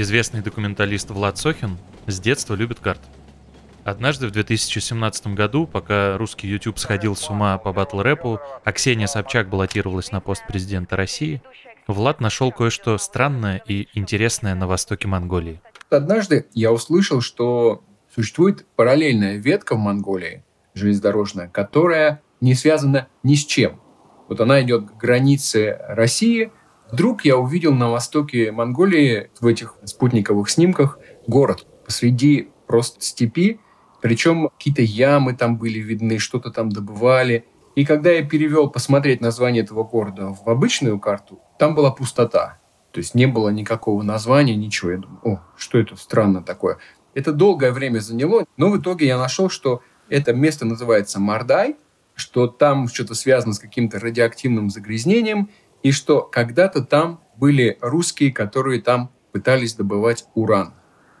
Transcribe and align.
Известный 0.00 0.40
документалист 0.40 1.10
Влад 1.10 1.36
Сохин 1.36 1.76
с 2.06 2.18
детства 2.20 2.54
любит 2.54 2.80
карты. 2.80 3.04
Однажды 3.84 4.28
в 4.28 4.30
2017 4.30 5.26
году, 5.34 5.66
пока 5.66 6.16
русский 6.16 6.48
YouTube 6.48 6.78
сходил 6.78 7.14
с 7.14 7.28
ума 7.28 7.58
по 7.58 7.74
батл 7.74 8.00
рэпу, 8.00 8.40
а 8.64 8.72
Ксения 8.72 9.06
Собчак 9.06 9.50
баллотировалась 9.50 10.10
на 10.10 10.22
пост 10.22 10.46
президента 10.48 10.96
России, 10.96 11.42
Влад 11.86 12.22
нашел 12.22 12.50
кое-что 12.50 12.96
странное 12.96 13.62
и 13.66 13.88
интересное 13.92 14.54
на 14.54 14.66
востоке 14.66 15.06
Монголии. 15.06 15.60
Однажды 15.90 16.46
я 16.54 16.72
услышал, 16.72 17.20
что 17.20 17.84
существует 18.14 18.64
параллельная 18.76 19.36
ветка 19.36 19.74
в 19.74 19.80
Монголии, 19.80 20.42
железнодорожная, 20.72 21.48
которая 21.48 22.22
не 22.40 22.54
связана 22.54 23.08
ни 23.22 23.34
с 23.34 23.44
чем. 23.44 23.78
Вот 24.30 24.40
она 24.40 24.62
идет 24.62 24.92
к 24.92 24.96
границе 24.96 25.78
России. 25.88 26.52
Вдруг 26.92 27.24
я 27.24 27.36
увидел 27.36 27.72
на 27.72 27.90
востоке 27.90 28.50
Монголии 28.52 29.30
в 29.40 29.46
этих 29.46 29.76
спутниковых 29.84 30.50
снимках 30.50 30.98
город 31.26 31.66
посреди 31.84 32.50
просто 32.66 33.00
степи, 33.00 33.60
причем 34.00 34.48
какие-то 34.48 34.82
ямы 34.82 35.34
там 35.34 35.56
были 35.56 35.78
видны, 35.78 36.18
что-то 36.18 36.50
там 36.50 36.70
добывали. 36.70 37.44
И 37.76 37.84
когда 37.84 38.10
я 38.10 38.24
перевел 38.24 38.70
посмотреть 38.70 39.20
название 39.20 39.62
этого 39.62 39.84
города 39.84 40.34
в 40.34 40.48
обычную 40.48 40.98
карту, 40.98 41.40
там 41.58 41.74
была 41.74 41.90
пустота. 41.90 42.58
То 42.92 42.98
есть 42.98 43.14
не 43.14 43.26
было 43.26 43.50
никакого 43.50 44.02
названия, 44.02 44.56
ничего. 44.56 44.90
Я 44.90 44.98
думаю, 44.98 45.20
о, 45.22 45.40
что 45.56 45.78
это 45.78 45.96
странно 45.96 46.42
такое. 46.42 46.78
Это 47.14 47.32
долгое 47.32 47.72
время 47.72 48.00
заняло, 48.00 48.46
но 48.56 48.70
в 48.70 48.78
итоге 48.78 49.06
я 49.06 49.18
нашел, 49.18 49.48
что 49.48 49.82
это 50.08 50.32
место 50.32 50.64
называется 50.64 51.20
Мардай, 51.20 51.76
что 52.14 52.46
там 52.48 52.88
что-то 52.88 53.14
связано 53.14 53.54
с 53.54 53.58
каким-то 53.58 53.98
радиоактивным 53.98 54.70
загрязнением, 54.70 55.50
и 55.82 55.92
что 55.92 56.22
когда-то 56.22 56.82
там 56.82 57.20
были 57.36 57.78
русские, 57.80 58.32
которые 58.32 58.80
там 58.80 59.10
пытались 59.32 59.74
добывать 59.74 60.26
уран. 60.34 60.74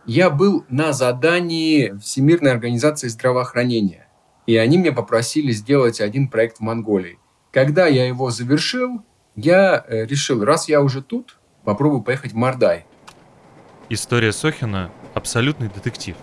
Я 0.06 0.30
был 0.30 0.64
на 0.68 0.92
задании 0.92 1.96
Всемирной 1.98 2.52
организации 2.52 3.08
здравоохранения, 3.08 4.08
и 4.46 4.56
они 4.56 4.78
меня 4.78 4.92
попросили 4.92 5.52
сделать 5.52 6.00
один 6.00 6.28
проект 6.28 6.58
в 6.58 6.60
Монголии. 6.60 7.18
Когда 7.52 7.86
я 7.86 8.06
его 8.06 8.30
завершил, 8.30 9.04
я 9.36 9.84
э, 9.86 10.06
решил, 10.06 10.44
раз 10.44 10.68
я 10.68 10.82
уже 10.82 11.02
тут, 11.02 11.38
попробую 11.64 12.02
поехать 12.02 12.32
в 12.32 12.36
Мордай. 12.36 12.86
История 13.88 14.32
Сохина– 14.32 14.90
абсолютный 15.14 15.68
детектив. 15.68 16.16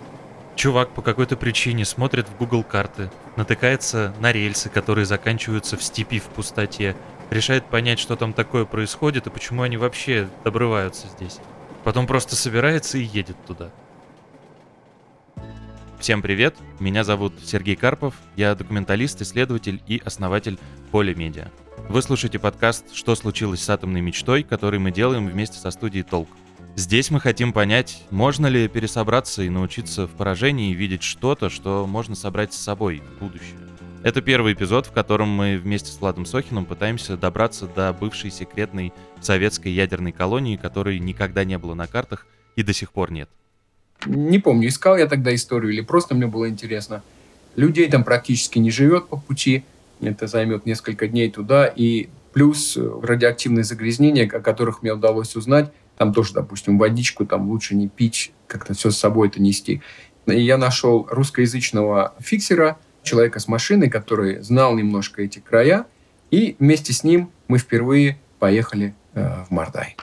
Чувак 0.55 0.89
по 0.89 1.01
какой-то 1.01 1.37
причине 1.37 1.85
смотрит 1.85 2.27
в 2.27 2.37
Google 2.37 2.63
карты, 2.63 3.11
натыкается 3.35 4.13
на 4.19 4.31
рельсы, 4.31 4.69
которые 4.69 5.05
заканчиваются 5.05 5.77
в 5.77 5.83
степи 5.83 6.19
в 6.19 6.23
пустоте, 6.23 6.95
решает 7.29 7.65
понять, 7.65 7.99
что 7.99 8.15
там 8.15 8.33
такое 8.33 8.65
происходит 8.65 9.27
и 9.27 9.29
почему 9.29 9.63
они 9.63 9.77
вообще 9.77 10.29
обрываются 10.43 11.07
здесь. 11.07 11.39
Потом 11.83 12.07
просто 12.07 12.35
собирается 12.35 12.97
и 12.97 13.03
едет 13.03 13.37
туда. 13.45 13.71
Всем 15.99 16.21
привет, 16.21 16.55
меня 16.79 17.03
зовут 17.03 17.33
Сергей 17.43 17.75
Карпов, 17.75 18.13
я 18.35 18.53
документалист, 18.53 19.21
исследователь 19.21 19.81
и 19.87 20.01
основатель 20.05 20.59
Поле 20.91 21.15
Медиа. 21.15 21.49
Вы 21.89 22.01
слушаете 22.03 22.37
подкаст 22.37 22.93
«Что 22.93 23.15
случилось 23.15 23.63
с 23.63 23.69
атомной 23.69 24.01
мечтой», 24.01 24.43
который 24.43 24.77
мы 24.77 24.91
делаем 24.91 25.27
вместе 25.27 25.57
со 25.57 25.71
студией 25.71 26.03
«Толк». 26.03 26.29
Здесь 26.75 27.09
мы 27.09 27.19
хотим 27.19 27.51
понять, 27.51 28.03
можно 28.11 28.45
ли 28.45 28.67
пересобраться 28.67 29.41
и 29.41 29.49
научиться 29.49 30.05
в 30.05 30.11
поражении 30.11 30.75
видеть 30.75 31.01
что-то, 31.01 31.49
что 31.49 31.87
можно 31.87 32.13
собрать 32.13 32.53
с 32.53 32.57
собой 32.57 33.01
в 33.01 33.19
будущее. 33.19 33.66
Это 34.03 34.21
первый 34.21 34.53
эпизод, 34.53 34.85
в 34.85 34.91
котором 34.91 35.29
мы 35.29 35.57
вместе 35.57 35.91
с 35.91 35.99
Владом 35.99 36.25
Сохиным 36.25 36.65
пытаемся 36.65 37.17
добраться 37.17 37.67
до 37.67 37.91
бывшей 37.93 38.29
секретной 38.29 38.93
советской 39.21 39.71
ядерной 39.71 40.11
колонии, 40.11 40.55
которой 40.55 40.99
никогда 40.99 41.43
не 41.43 41.57
было 41.57 41.73
на 41.73 41.87
картах 41.87 42.27
и 42.55 42.63
до 42.63 42.73
сих 42.73 42.91
пор 42.91 43.11
нет. 43.11 43.29
Не 44.05 44.39
помню, 44.39 44.67
искал 44.67 44.97
я 44.97 45.07
тогда 45.07 45.33
историю 45.33 45.73
или 45.73 45.81
просто 45.81 46.13
мне 46.13 46.27
было 46.27 46.47
интересно. 46.47 47.01
Людей 47.55 47.89
там 47.89 48.03
практически 48.03 48.59
не 48.59 48.69
живет 48.69 49.07
по 49.07 49.17
пути. 49.17 49.63
Это 49.99 50.27
займет 50.27 50.67
несколько 50.67 51.07
дней 51.07 51.31
туда. 51.31 51.65
И 51.65 52.09
плюс 52.33 52.77
радиоактивные 52.77 53.63
загрязнения, 53.63 54.27
о 54.27 54.39
которых 54.39 54.83
мне 54.83 54.93
удалось 54.93 55.35
узнать, 55.35 55.71
там 55.97 56.13
тоже, 56.13 56.33
допустим, 56.33 56.77
водичку 56.77 57.25
там 57.25 57.49
лучше 57.49 57.73
не 57.73 57.87
пить, 57.87 58.31
как-то 58.45 58.75
все 58.75 58.91
с 58.91 58.97
собой 58.97 59.29
это 59.29 59.41
нести. 59.41 59.81
И 60.27 60.39
я 60.39 60.57
нашел 60.57 61.07
русскоязычного 61.09 62.13
фиксера– 62.19 62.77
человека 63.07 63.39
с 63.39 63.47
машиной, 63.47 63.89
который 63.89 64.41
знал 64.41 64.75
немножко 64.75 65.23
эти 65.23 65.39
края, 65.39 65.87
и 66.29 66.55
вместе 66.59 66.93
с 66.93 67.03
ним 67.03 67.31
мы 67.47 67.57
впервые 67.57 68.19
поехали 68.39 68.93
э, 69.13 69.43
в 69.45 69.51
Мордай. 69.51 69.95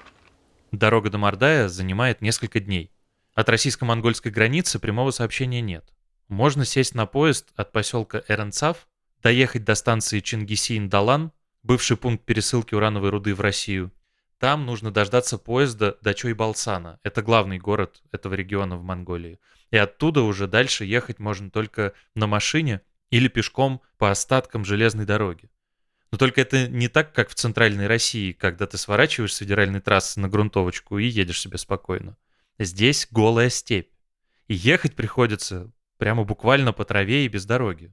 Дорога 0.72 1.10
до 1.10 1.18
Мордая 1.18 1.68
занимает 1.68 2.20
несколько 2.20 2.58
дней. 2.58 2.90
От 3.34 3.48
российско-монгольской 3.48 4.30
границы 4.30 4.78
прямого 4.78 5.10
сообщения 5.10 5.60
нет. 5.60 5.84
Можно 6.28 6.64
сесть 6.64 6.94
на 6.94 7.06
поезд 7.06 7.48
от 7.56 7.72
поселка 7.72 8.22
Эренцав, 8.28 8.88
доехать 9.22 9.64
до 9.64 9.74
станции 9.74 10.20
Чингисин-Далан, 10.20 11.32
бывший 11.62 11.96
пункт 11.96 12.24
пересылки 12.24 12.74
урановой 12.74 13.10
руды 13.10 13.34
в 13.34 13.40
Россию. 13.40 13.92
Там 14.38 14.66
нужно 14.66 14.90
дождаться 14.90 15.38
поезда 15.38 15.96
до 16.02 16.12
Чойбалсана. 16.12 16.98
Это 17.02 17.22
главный 17.22 17.58
город 17.58 18.02
этого 18.12 18.34
региона 18.34 18.76
в 18.76 18.82
Монголии. 18.82 19.38
И 19.70 19.76
оттуда 19.76 20.22
уже 20.22 20.46
дальше 20.46 20.84
ехать 20.84 21.18
можно 21.18 21.50
только 21.50 21.92
на 22.14 22.26
машине 22.26 22.80
или 23.10 23.28
пешком 23.28 23.80
по 23.98 24.10
остаткам 24.10 24.64
железной 24.64 25.06
дороги. 25.06 25.50
Но 26.10 26.18
только 26.18 26.40
это 26.40 26.68
не 26.68 26.88
так, 26.88 27.12
как 27.12 27.28
в 27.28 27.34
центральной 27.34 27.86
России, 27.86 28.32
когда 28.32 28.66
ты 28.66 28.78
сворачиваешь 28.78 29.34
с 29.34 29.38
федеральной 29.38 29.80
трассы 29.80 30.20
на 30.20 30.28
грунтовочку 30.28 30.98
и 30.98 31.06
едешь 31.06 31.40
себе 31.40 31.58
спокойно. 31.58 32.16
Здесь 32.58 33.08
голая 33.10 33.50
степь. 33.50 33.90
И 34.46 34.54
ехать 34.54 34.94
приходится 34.94 35.72
прямо 35.98 36.24
буквально 36.24 36.72
по 36.72 36.84
траве 36.84 37.24
и 37.24 37.28
без 37.28 37.46
дороги. 37.46 37.92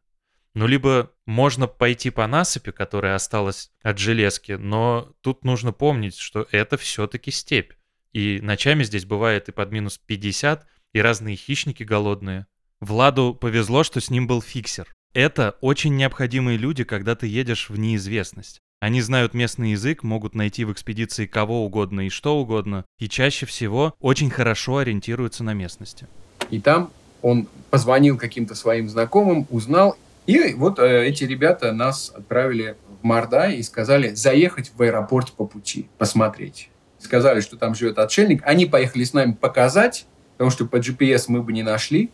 Ну, 0.54 0.68
либо 0.68 1.12
можно 1.26 1.66
пойти 1.66 2.10
по 2.10 2.28
насыпи, 2.28 2.72
которая 2.72 3.16
осталась 3.16 3.72
от 3.82 3.98
железки, 3.98 4.52
но 4.52 5.16
тут 5.22 5.46
нужно 5.46 5.72
помнить, 5.72 6.18
что 6.18 6.46
это 6.52 6.78
все-таки 6.78 7.32
степь. 7.32 7.72
И 8.12 8.40
ночами 8.42 8.84
здесь 8.84 9.06
бывает 9.06 9.48
и 9.48 9.54
под 9.54 9.72
минус 9.72 9.98
50, 9.98 10.68
и 10.94 11.02
разные 11.02 11.38
хищники 11.38 11.84
голодные. 11.84 12.48
Владу 12.82 13.34
повезло, 13.34 13.84
что 13.84 14.02
с 14.02 14.10
ним 14.10 14.28
был 14.28 14.42
фиксер. 14.42 14.94
Это 15.14 15.58
очень 15.60 15.98
необходимые 15.98 16.58
люди, 16.58 16.86
когда 16.86 17.16
ты 17.16 17.28
едешь 17.28 17.70
в 17.70 17.78
неизвестность. 17.78 18.62
Они 18.80 19.02
знают 19.02 19.34
местный 19.34 19.72
язык, 19.72 20.04
могут 20.04 20.36
найти 20.36 20.64
в 20.64 20.72
экспедиции 20.72 21.26
кого 21.26 21.66
угодно 21.66 22.08
и 22.08 22.10
что 22.10 22.40
угодно, 22.40 22.86
и 22.98 23.10
чаще 23.10 23.46
всего 23.46 23.94
очень 24.00 24.30
хорошо 24.30 24.78
ориентируются 24.78 25.44
на 25.44 25.54
местности. 25.54 26.08
И 26.50 26.62
там 26.62 26.92
он 27.22 27.48
позвонил 27.70 28.18
каким-то 28.18 28.56
своим 28.56 28.88
знакомым, 28.88 29.48
узнал, 29.50 29.98
и 30.28 30.54
вот 30.54 30.80
э, 30.80 31.06
эти 31.06 31.26
ребята 31.26 31.74
нас 31.74 32.10
отправили 32.16 32.78
в 33.02 33.04
Мордай 33.04 33.58
и 33.58 33.64
сказали 33.64 34.14
заехать 34.14 34.72
в 34.74 34.82
аэропорт 34.82 35.34
по 35.34 35.46
пути, 35.46 35.90
посмотреть. 35.98 36.70
Сказали, 37.00 37.42
что 37.42 37.58
там 37.58 37.76
живет 37.76 38.00
отшельник. 38.00 38.42
Они 38.46 38.66
поехали 38.66 39.04
с 39.04 39.14
нами 39.14 39.34
показать, 39.34 40.06
потому 40.38 40.52
что 40.52 40.66
по 40.66 40.78
GPS 40.78 41.26
мы 41.28 41.44
бы 41.44 41.52
не 41.52 41.64
нашли. 41.64 42.12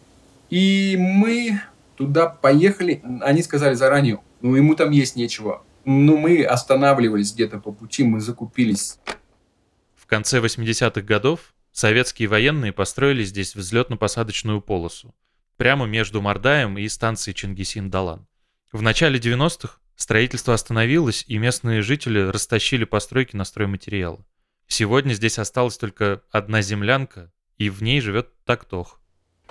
И 0.50 0.96
мы 0.98 1.62
туда 1.98 2.28
поехали, 2.28 3.02
они 3.22 3.42
сказали 3.42 3.74
заранее, 3.74 4.20
ну, 4.42 4.56
ему 4.56 4.76
там 4.76 4.92
есть 4.92 5.16
нечего. 5.16 5.64
Ну, 5.84 6.18
мы 6.18 6.44
останавливались 6.44 7.34
где-то 7.34 7.60
по 7.60 7.72
пути, 7.72 8.04
мы 8.04 8.20
закупились. 8.20 9.00
В 9.96 10.06
конце 10.06 10.40
80-х 10.40 11.02
годов 11.02 11.54
советские 11.72 12.28
военные 12.28 12.72
построили 12.72 13.24
здесь 13.24 13.56
взлетно-посадочную 13.56 14.62
полосу, 14.62 15.16
прямо 15.58 15.86
между 15.86 16.22
Мордаем 16.22 16.78
и 16.78 16.88
станцией 16.88 17.36
Чингисин-Далан. 17.36 18.28
В 18.72 18.82
начале 18.82 19.20
90-х 19.20 19.80
строительство 19.96 20.54
остановилось, 20.54 21.26
и 21.28 21.38
местные 21.38 21.82
жители 21.82 22.20
растащили 22.20 22.86
постройки 22.86 23.36
на 23.36 23.44
стройматериалы. 23.44 24.24
Сегодня 24.68 25.14
здесь 25.14 25.40
осталась 25.40 25.78
только 25.78 26.22
одна 26.32 26.62
землянка, 26.62 27.32
и 27.58 27.70
в 27.70 27.82
ней 27.82 28.02
живет 28.02 28.30
Тактох. 28.44 29.02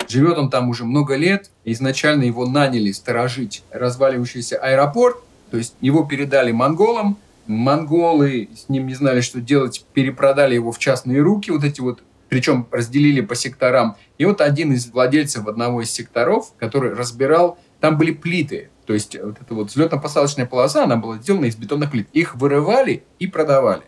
Живет 0.07 0.37
он 0.37 0.49
там 0.49 0.69
уже 0.69 0.85
много 0.85 1.15
лет. 1.15 1.49
Изначально 1.65 2.23
его 2.23 2.45
наняли 2.45 2.91
сторожить 2.91 3.63
разваливающийся 3.71 4.57
аэропорт. 4.57 5.17
То 5.51 5.57
есть 5.57 5.75
его 5.81 6.03
передали 6.03 6.51
монголам. 6.51 7.17
Монголы 7.45 8.49
с 8.55 8.69
ним 8.69 8.87
не 8.87 8.93
знали, 8.93 9.21
что 9.21 9.39
делать, 9.39 9.85
перепродали 9.93 10.55
его 10.55 10.71
в 10.71 10.79
частные 10.79 11.21
руки, 11.21 11.49
вот 11.49 11.63
эти 11.63 11.79
вот, 11.79 12.03
причем 12.27 12.67
разделили 12.71 13.21
по 13.21 13.35
секторам. 13.35 13.95
И 14.17 14.25
вот 14.25 14.41
один 14.41 14.73
из 14.73 14.87
владельцев 14.91 15.47
одного 15.47 15.81
из 15.81 15.89
секторов, 15.89 16.51
который 16.57 16.93
разбирал, 16.93 17.57
там 17.79 17.97
были 17.97 18.11
плиты, 18.11 18.69
то 18.85 18.93
есть 18.93 19.17
вот 19.21 19.35
эта 19.39 19.53
вот 19.53 19.69
взлетно-посадочная 19.69 20.45
полоса, 20.45 20.85
она 20.85 20.95
была 20.95 21.17
сделана 21.17 21.45
из 21.45 21.55
бетонных 21.55 21.91
плит. 21.91 22.07
Их 22.13 22.35
вырывали 22.35 23.03
и 23.19 23.27
продавали. 23.27 23.83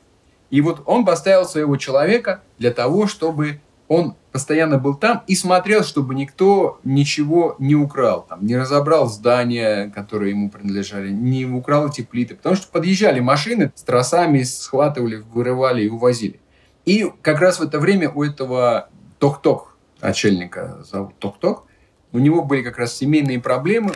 И 0.49 0.61
вот 0.61 0.81
он 0.85 1.05
поставил 1.05 1.45
своего 1.45 1.77
человека 1.77 2.41
для 2.57 2.71
того, 2.71 3.07
чтобы 3.07 3.61
он 3.89 4.15
постоянно 4.31 4.77
был 4.77 4.93
там 4.93 5.23
и 5.25 5.35
смотрел, 5.35 5.83
чтобы 5.83 6.13
никто 6.13 6.79
ничего 6.83 7.55
не 7.59 7.75
украл, 7.75 8.25
там, 8.29 8.45
не 8.45 8.55
разобрал 8.55 9.07
здания, 9.07 9.91
которые 9.93 10.29
ему 10.29 10.49
принадлежали, 10.49 11.09
не 11.09 11.45
украл 11.45 11.89
эти 11.89 12.01
плиты, 12.01 12.35
потому 12.35 12.55
что 12.55 12.71
подъезжали 12.71 13.19
машины 13.19 13.73
с 13.75 13.81
тросами, 13.81 14.43
схватывали, 14.43 15.17
вырывали 15.33 15.83
и 15.83 15.89
увозили. 15.89 16.39
И 16.85 17.11
как 17.23 17.41
раз 17.41 17.59
в 17.59 17.63
это 17.63 17.79
время 17.79 18.11
у 18.11 18.23
этого 18.23 18.89
Ток-Ток, 19.17 19.75
отшельника 19.99 20.83
зовут 20.89 21.17
Ток-Ток. 21.17 21.65
У 22.11 22.19
него 22.19 22.43
были 22.43 22.61
как 22.61 22.77
раз 22.77 22.95
семейные 22.95 23.39
проблемы. 23.41 23.93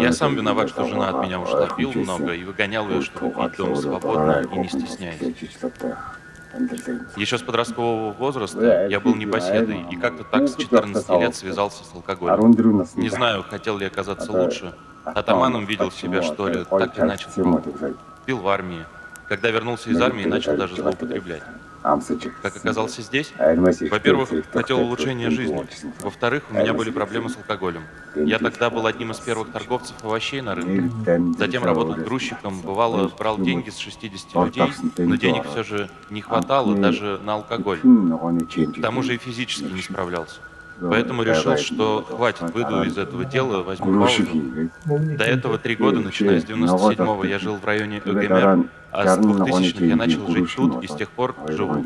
Я 0.00 0.12
сам 0.12 0.34
виноват, 0.34 0.68
что 0.68 0.86
жена 0.88 1.10
от 1.10 1.24
меня 1.24 1.40
ушла, 1.40 1.68
пил 1.68 1.92
много 1.94 2.32
и 2.32 2.42
выгонял 2.42 2.88
ее, 2.90 3.02
чтобы 3.02 3.30
пить 3.30 3.56
дома 3.56 3.76
свободно 3.76 4.44
и 4.52 4.58
не 4.58 4.68
стесняясь. 4.68 5.18
Еще 7.16 7.38
с 7.38 7.42
подросткового 7.42 8.12
возраста 8.12 8.86
я 8.88 9.00
был 9.00 9.14
непоседой 9.14 9.86
и 9.90 9.96
как-то 9.96 10.24
так 10.24 10.48
с 10.48 10.56
14 10.56 11.08
лет 11.20 11.34
связался 11.34 11.84
с 11.84 11.94
алкоголем. 11.94 12.50
Не 12.96 13.08
знаю, 13.08 13.44
хотел 13.48 13.78
ли 13.78 13.86
оказаться 13.86 14.32
лучше. 14.32 14.74
Атаманом 15.04 15.66
видел 15.66 15.90
себя, 15.90 16.22
что 16.22 16.48
ли, 16.48 16.64
так 16.64 16.98
иначе. 16.98 17.26
Пил 18.26 18.38
в 18.38 18.48
армии. 18.48 18.84
Когда 19.28 19.50
вернулся 19.50 19.90
из 19.90 20.00
армии, 20.00 20.24
начал 20.24 20.56
даже 20.56 20.76
злоупотреблять. 20.76 21.42
Как 22.42 22.56
оказался 22.56 23.02
здесь? 23.02 23.32
Во-первых, 23.90 24.30
хотел 24.52 24.80
улучшения 24.80 25.28
жизни. 25.30 25.66
Во-вторых, 26.00 26.44
у 26.50 26.54
меня 26.54 26.72
были 26.72 26.90
проблемы 26.90 27.28
с 27.28 27.36
алкоголем. 27.36 27.82
Я 28.16 28.38
тогда 28.38 28.70
был 28.70 28.86
одним 28.86 29.10
из 29.12 29.18
первых 29.18 29.52
торговцев 29.52 29.96
овощей 30.02 30.40
на 30.40 30.54
рынке. 30.54 30.90
Затем 31.38 31.62
работал 31.62 31.94
грузчиком, 31.94 32.60
бывало, 32.62 33.08
брал 33.18 33.38
деньги 33.38 33.68
с 33.70 33.76
60 33.76 34.34
людей, 34.34 34.72
но 34.98 35.16
денег 35.16 35.44
все 35.50 35.62
же 35.62 35.90
не 36.10 36.22
хватало 36.22 36.74
даже 36.74 37.20
на 37.22 37.34
алкоголь. 37.34 37.80
К 37.80 38.80
тому 38.80 39.02
же 39.02 39.14
и 39.14 39.18
физически 39.18 39.64
не 39.70 39.82
справлялся. 39.82 40.40
Поэтому 40.80 41.22
решил, 41.22 41.56
что 41.56 42.02
хватит, 42.02 42.52
выйду 42.52 42.82
из 42.82 42.98
этого 42.98 43.24
дела, 43.24 43.62
возьму 43.62 44.00
паузу. 44.00 44.26
До 44.84 45.24
этого 45.24 45.58
три 45.58 45.76
года, 45.76 46.00
начиная 46.00 46.40
с 46.40 46.44
97-го, 46.44 47.24
я 47.24 47.38
жил 47.38 47.56
в 47.56 47.64
районе 47.64 47.98
ЭГМР, 48.04 48.68
а 48.90 49.06
с 49.06 49.18
2000-х 49.18 49.84
я 49.84 49.96
начал 49.96 50.26
жить 50.28 50.54
тут 50.54 50.82
и 50.82 50.86
с 50.86 50.94
тех 50.94 51.10
пор 51.10 51.34
живу. 51.48 51.84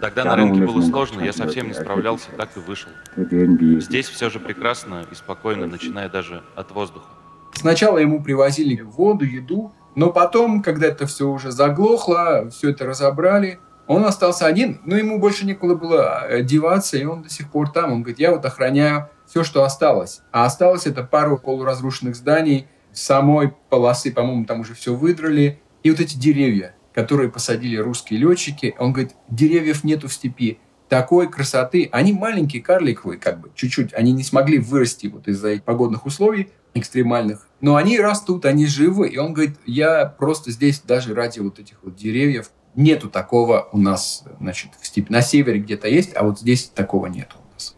Тогда 0.00 0.24
на 0.24 0.36
рынке 0.36 0.64
было 0.64 0.82
сложно, 0.82 1.22
я 1.22 1.32
совсем 1.32 1.68
не 1.68 1.74
справлялся, 1.74 2.30
так 2.36 2.50
и 2.56 2.60
вышел. 2.60 2.90
Здесь 3.16 4.08
все 4.08 4.30
же 4.30 4.38
прекрасно 4.40 5.04
и 5.10 5.14
спокойно, 5.14 5.66
начиная 5.66 6.08
даже 6.08 6.42
от 6.56 6.70
воздуха. 6.70 7.06
Сначала 7.54 7.98
ему 7.98 8.22
привозили 8.22 8.80
воду, 8.80 9.24
еду, 9.24 9.72
но 9.94 10.10
потом, 10.10 10.60
когда 10.60 10.88
это 10.88 11.06
все 11.06 11.28
уже 11.28 11.52
заглохло, 11.52 12.50
все 12.50 12.70
это 12.70 12.84
разобрали, 12.84 13.60
он 13.86 14.04
остался 14.04 14.46
один, 14.46 14.80
но 14.84 14.96
ему 14.96 15.18
больше 15.18 15.44
некуда 15.44 15.74
было 15.74 16.26
э, 16.26 16.42
деваться, 16.42 16.96
и 16.96 17.04
он 17.04 17.22
до 17.22 17.30
сих 17.30 17.50
пор 17.50 17.70
там. 17.70 17.92
Он 17.92 18.02
говорит, 18.02 18.18
я 18.18 18.30
вот 18.30 18.44
охраняю 18.44 19.10
все, 19.26 19.44
что 19.44 19.64
осталось. 19.64 20.22
А 20.32 20.44
осталось 20.44 20.86
это 20.86 21.02
пару 21.02 21.38
полуразрушенных 21.38 22.16
зданий, 22.16 22.66
самой 22.92 23.52
полосы, 23.68 24.12
по-моему, 24.12 24.44
там 24.46 24.60
уже 24.60 24.74
все 24.74 24.94
выдрали. 24.94 25.60
И 25.82 25.90
вот 25.90 26.00
эти 26.00 26.16
деревья, 26.16 26.74
которые 26.94 27.30
посадили 27.30 27.76
русские 27.76 28.20
летчики, 28.20 28.74
он 28.78 28.92
говорит, 28.92 29.14
деревьев 29.28 29.84
нету 29.84 30.08
в 30.08 30.14
степи. 30.14 30.60
Такой 30.88 31.30
красоты. 31.30 31.88
Они 31.92 32.12
маленькие, 32.12 32.62
карликовые, 32.62 33.18
как 33.18 33.40
бы, 33.40 33.50
чуть-чуть. 33.54 33.92
Они 33.94 34.12
не 34.12 34.22
смогли 34.22 34.58
вырасти 34.58 35.08
вот 35.08 35.28
из-за 35.28 35.60
погодных 35.60 36.06
условий 36.06 36.50
экстремальных. 36.74 37.48
Но 37.60 37.76
они 37.76 37.98
растут, 37.98 38.44
они 38.44 38.66
живы. 38.66 39.08
И 39.08 39.18
он 39.18 39.32
говорит, 39.32 39.56
я 39.66 40.06
просто 40.06 40.50
здесь 40.50 40.80
даже 40.80 41.14
ради 41.14 41.40
вот 41.40 41.58
этих 41.58 41.82
вот 41.82 41.96
деревьев 41.96 42.50
Нету 42.76 43.08
такого 43.08 43.68
у 43.72 43.78
нас, 43.78 44.24
значит, 44.40 44.70
в 44.80 44.86
степи. 44.86 45.12
На 45.12 45.22
севере 45.22 45.60
где-то 45.60 45.88
есть, 45.88 46.14
а 46.16 46.24
вот 46.24 46.40
здесь 46.40 46.68
такого 46.68 47.06
нету 47.06 47.36
у 47.38 47.54
нас. 47.54 47.76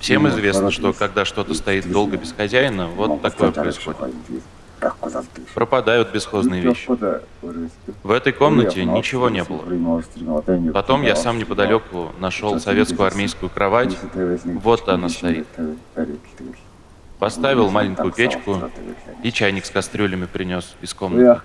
Всем 0.00 0.28
известно, 0.28 0.70
что 0.70 0.92
когда 0.92 1.24
что-то 1.24 1.54
стоит 1.54 1.90
долго 1.90 2.16
без 2.16 2.32
хозяина, 2.32 2.88
вот 2.88 3.20
такое 3.20 3.50
происходит. 3.50 4.00
Пропадают 5.54 6.12
бесхозные 6.12 6.62
вещи. 6.62 6.86
В 8.02 8.10
этой 8.10 8.32
комнате 8.32 8.84
ничего 8.84 9.30
не 9.30 9.44
было. 9.44 10.72
Потом 10.72 11.02
я 11.02 11.16
сам 11.16 11.38
неподалеку 11.38 12.12
нашел 12.18 12.58
советскую 12.58 13.06
армейскую 13.06 13.50
кровать. 13.50 13.96
Вот 14.62 14.88
она 14.88 15.08
стоит. 15.08 15.46
Поставил 17.24 17.70
маленькую 17.70 18.12
печку 18.12 18.70
и 19.22 19.32
чайник 19.32 19.64
с 19.64 19.70
кастрюлями 19.70 20.26
принес 20.26 20.76
из 20.82 20.92
комнаты. 20.92 21.40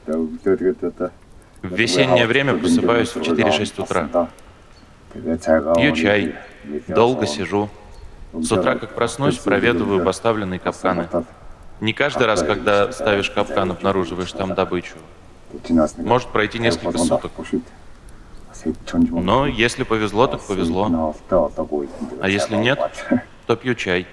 В 1.61 1.73
весеннее 1.73 2.27
время 2.27 2.57
просыпаюсь 2.57 3.15
в 3.15 3.21
4-6 3.21 3.83
утра. 3.83 4.29
Пью 5.13 5.95
чай, 5.95 6.35
долго 6.89 7.25
сижу. 7.25 7.69
С 8.33 8.51
утра, 8.51 8.75
как 8.75 8.93
проснусь, 8.93 9.37
проведываю 9.37 10.03
поставленные 10.03 10.59
капканы. 10.59 11.07
Не 11.79 11.93
каждый 11.93 12.27
раз, 12.27 12.43
когда 12.43 12.91
ставишь 12.91 13.29
капкан, 13.29 13.71
обнаруживаешь 13.71 14.33
там 14.33 14.55
добычу. 14.55 14.97
Может 15.95 16.27
пройти 16.27 16.59
несколько 16.59 16.97
суток. 16.97 17.31
Но 19.11 19.47
если 19.47 19.83
повезло, 19.83 20.27
так 20.27 20.41
повезло. 20.41 21.15
А 22.19 22.27
если 22.27 22.57
нет, 22.57 22.79
то 23.47 23.55
пью 23.55 23.75
чай. 23.75 24.05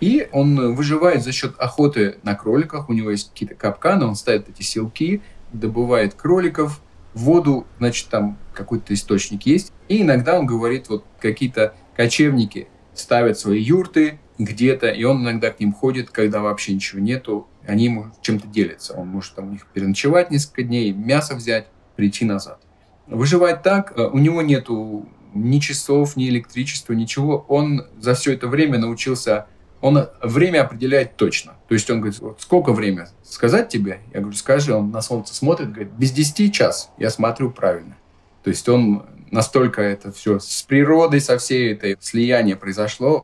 И 0.00 0.28
он 0.32 0.74
выживает 0.74 1.22
за 1.22 1.32
счет 1.32 1.54
охоты 1.58 2.18
на 2.22 2.34
кроликах. 2.34 2.88
У 2.88 2.92
него 2.92 3.10
есть 3.10 3.30
какие-то 3.30 3.54
капканы, 3.54 4.06
он 4.06 4.14
ставит 4.14 4.48
эти 4.48 4.62
силки, 4.62 5.22
добывает 5.52 6.14
кроликов, 6.14 6.80
воду, 7.14 7.66
значит, 7.78 8.08
там 8.08 8.38
какой-то 8.54 8.94
источник 8.94 9.46
есть. 9.46 9.72
И 9.88 10.02
иногда 10.02 10.38
он 10.38 10.46
говорит, 10.46 10.88
вот 10.88 11.04
какие-то 11.20 11.74
кочевники 11.96 12.68
ставят 12.94 13.38
свои 13.38 13.60
юрты 13.60 14.20
где-то, 14.38 14.88
и 14.88 15.04
он 15.04 15.22
иногда 15.22 15.50
к 15.50 15.60
ним 15.60 15.72
ходит, 15.72 16.10
когда 16.10 16.40
вообще 16.40 16.74
ничего 16.74 17.00
нету, 17.00 17.48
они 17.66 17.86
ему 17.86 18.06
чем-то 18.22 18.46
делятся. 18.46 18.94
Он 18.94 19.08
может 19.08 19.34
там 19.34 19.48
у 19.48 19.52
них 19.52 19.66
переночевать 19.66 20.30
несколько 20.30 20.62
дней, 20.62 20.92
мясо 20.92 21.34
взять, 21.34 21.66
прийти 21.96 22.24
назад. 22.24 22.60
Выживать 23.06 23.62
так, 23.62 23.92
э, 23.96 24.06
у 24.06 24.18
него 24.18 24.42
нету 24.42 25.08
ни 25.34 25.58
часов, 25.58 26.16
ни 26.16 26.28
электричества, 26.28 26.92
ничего. 26.92 27.44
Он 27.48 27.86
за 27.98 28.14
все 28.14 28.32
это 28.34 28.46
время 28.46 28.78
научился 28.78 29.46
он 29.80 30.08
время 30.22 30.62
определяет 30.62 31.16
точно. 31.16 31.54
То 31.68 31.74
есть 31.74 31.88
он 31.90 32.00
говорит, 32.00 32.18
вот 32.20 32.40
сколько 32.40 32.72
время 32.72 33.08
сказать 33.22 33.68
тебе? 33.68 34.00
Я 34.12 34.20
говорю, 34.20 34.36
скажи. 34.36 34.74
Он 34.74 34.90
на 34.90 35.02
солнце 35.02 35.34
смотрит, 35.34 35.70
говорит, 35.70 35.92
без 35.92 36.10
10 36.12 36.52
час. 36.52 36.90
Я 36.98 37.10
смотрю 37.10 37.50
правильно. 37.50 37.96
То 38.42 38.50
есть 38.50 38.68
он 38.68 39.06
настолько 39.30 39.82
это 39.82 40.10
все 40.10 40.38
с 40.38 40.62
природой, 40.62 41.20
со 41.20 41.38
всей 41.38 41.72
этой 41.72 41.96
слияние 42.00 42.56
произошло. 42.56 43.22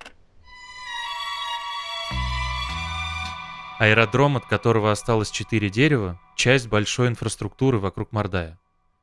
Аэродром, 3.78 4.36
от 4.36 4.46
которого 4.46 4.92
осталось 4.92 5.30
четыре 5.30 5.68
дерева, 5.68 6.20
часть 6.36 6.68
большой 6.68 7.08
инфраструктуры 7.08 7.78
вокруг 7.78 8.12
Мордая. 8.12 8.58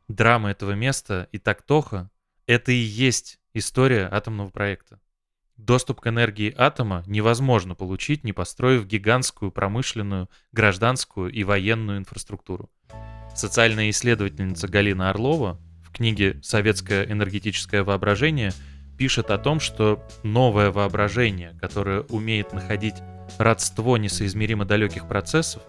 Драма 0.07 0.51
этого 0.51 0.71
места 0.71 1.27
и 1.31 1.39
Тактоха— 1.39 2.09
это 2.47 2.71
и 2.71 2.75
есть 2.75 3.39
история 3.53 4.07
атомного 4.09 4.49
проекта. 4.49 4.99
Доступ 5.61 6.01
к 6.01 6.07
энергии 6.07 6.51
атома 6.57 7.03
невозможно 7.05 7.75
получить, 7.75 8.23
не 8.23 8.33
построив 8.33 8.87
гигантскую 8.87 9.51
промышленную, 9.51 10.27
гражданскую 10.51 11.31
и 11.31 11.43
военную 11.43 11.99
инфраструктуру. 11.99 12.71
Социальная 13.35 13.91
исследовательница 13.91 14.67
Галина 14.67 15.11
Орлова 15.11 15.59
в 15.83 15.91
книге 15.91 16.39
«Советское 16.41 17.03
энергетическое 17.05 17.83
воображение» 17.83 18.53
пишет 18.97 19.29
о 19.29 19.37
том, 19.37 19.59
что 19.59 20.03
новое 20.23 20.71
воображение, 20.71 21.55
которое 21.61 22.01
умеет 22.01 22.53
находить 22.53 22.95
родство 23.37 23.97
несоизмеримо 23.97 24.65
далеких 24.65 25.07
процессов, 25.07 25.61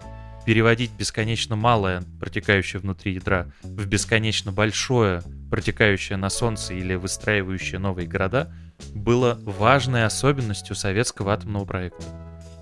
переводить 0.43 0.91
бесконечно 0.97 1.55
малое, 1.55 2.03
протекающее 2.19 2.79
внутри 2.79 3.13
ядра, 3.13 3.51
в 3.61 3.85
бесконечно 3.85 4.51
большое, 4.51 5.21
протекающее 5.51 6.17
на 6.17 6.31
Солнце 6.31 6.73
или 6.73 6.95
выстраивающее 6.95 7.77
новые 7.77 8.07
города– 8.07 8.51
было 8.93 9.39
важной 9.43 10.05
особенностью 10.05 10.75
советского 10.75 11.33
атомного 11.33 11.65
проекта. 11.65 12.03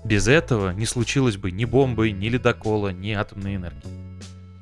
Без 0.04 0.26
этого 0.26 0.70
не 0.70 0.86
случилось 0.86 1.36
бы 1.36 1.50
ни 1.50 1.64
бомбы, 1.64 2.10
ни 2.10 2.28
ледокола, 2.28 2.88
ни 2.88 3.12
атомной 3.12 3.56
энергии. 3.56 4.02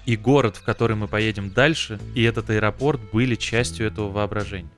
И 0.06 0.16
город, 0.16 0.56
в 0.56 0.64
который 0.64 0.96
мы 0.96 1.08
поедем 1.08 1.50
дальше, 1.50 2.00
и 2.14 2.22
этот 2.22 2.50
аэропорт 2.50 3.00
были 3.12 3.34
частью 3.34 3.86
этого 3.86 4.10
воображения. 4.10 4.70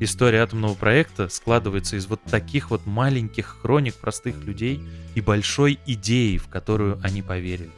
История 0.00 0.42
атомного 0.42 0.74
проекта 0.74 1.28
складывается 1.28 1.96
из 1.96 2.06
вот 2.06 2.22
таких 2.22 2.70
вот 2.70 2.86
маленьких 2.86 3.58
хроник 3.60 3.96
простых 3.96 4.44
людей 4.44 4.80
и 5.14 5.20
большой 5.20 5.78
идеи, 5.86 6.36
в 6.36 6.48
которую 6.48 7.00
они 7.02 7.20
поверили. 7.20 7.72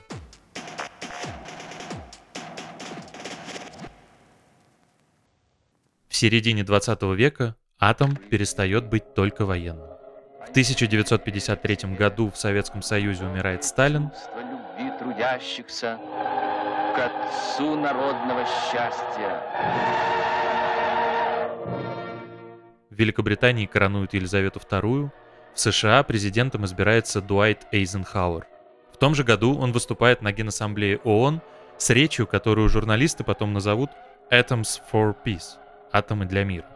В 6.08 6.16
середине 6.16 6.64
20 6.64 7.02
века 7.16 7.56
атом 7.80 8.14
перестает 8.16 8.84
быть 8.84 9.14
только 9.14 9.46
военным. 9.46 9.88
В 10.46 10.50
1953 10.50 11.94
году 11.96 12.30
в 12.30 12.36
Советском 12.36 12.82
Союзе 12.82 13.24
умирает 13.24 13.64
Сталин. 13.64 14.10
любви 14.36 14.92
трудящихся 14.98 15.98
к 16.94 16.98
отцу 16.98 17.76
народного 17.76 18.44
счастья. 18.44 19.42
В 22.90 22.94
Великобритании 22.94 23.66
коронуют 23.66 24.12
Елизавету 24.12 24.60
II. 24.60 25.10
В 25.54 25.60
США 25.60 26.02
президентом 26.02 26.64
избирается 26.66 27.22
Дуайт 27.22 27.66
Эйзенхауэр. 27.72 28.46
В 28.92 28.96
том 28.98 29.14
же 29.14 29.24
году 29.24 29.56
он 29.58 29.72
выступает 29.72 30.20
на 30.20 30.32
Генассамблее 30.32 30.98
ООН 30.98 31.40
с 31.78 31.88
речью, 31.90 32.26
которую 32.26 32.68
журналисты 32.68 33.24
потом 33.24 33.54
назовут 33.54 33.90
«Atoms 34.30 34.80
for 34.92 35.14
Peace»— 35.24 35.56
«Атомы 35.92 36.26
для 36.26 36.44
мира». 36.44 36.66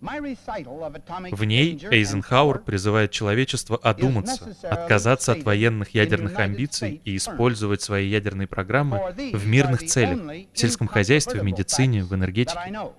В 0.00 1.44
ней 1.44 1.78
Эйзенхауэр 1.90 2.60
призывает 2.60 3.10
человечество 3.10 3.76
одуматься, 3.76 4.56
отказаться 4.62 5.32
от 5.32 5.42
военных 5.42 5.94
ядерных 5.94 6.38
амбиций 6.38 7.02
и 7.04 7.16
использовать 7.16 7.82
свои 7.82 8.08
ядерные 8.08 8.46
программы 8.46 9.12
в 9.32 9.46
мирных 9.46 9.86
целях, 9.86 10.20
в 10.52 10.58
сельском 10.58 10.88
хозяйстве, 10.88 11.40
в 11.40 11.44
медицине, 11.44 12.02
в 12.02 12.14
энергетике. 12.14 12.90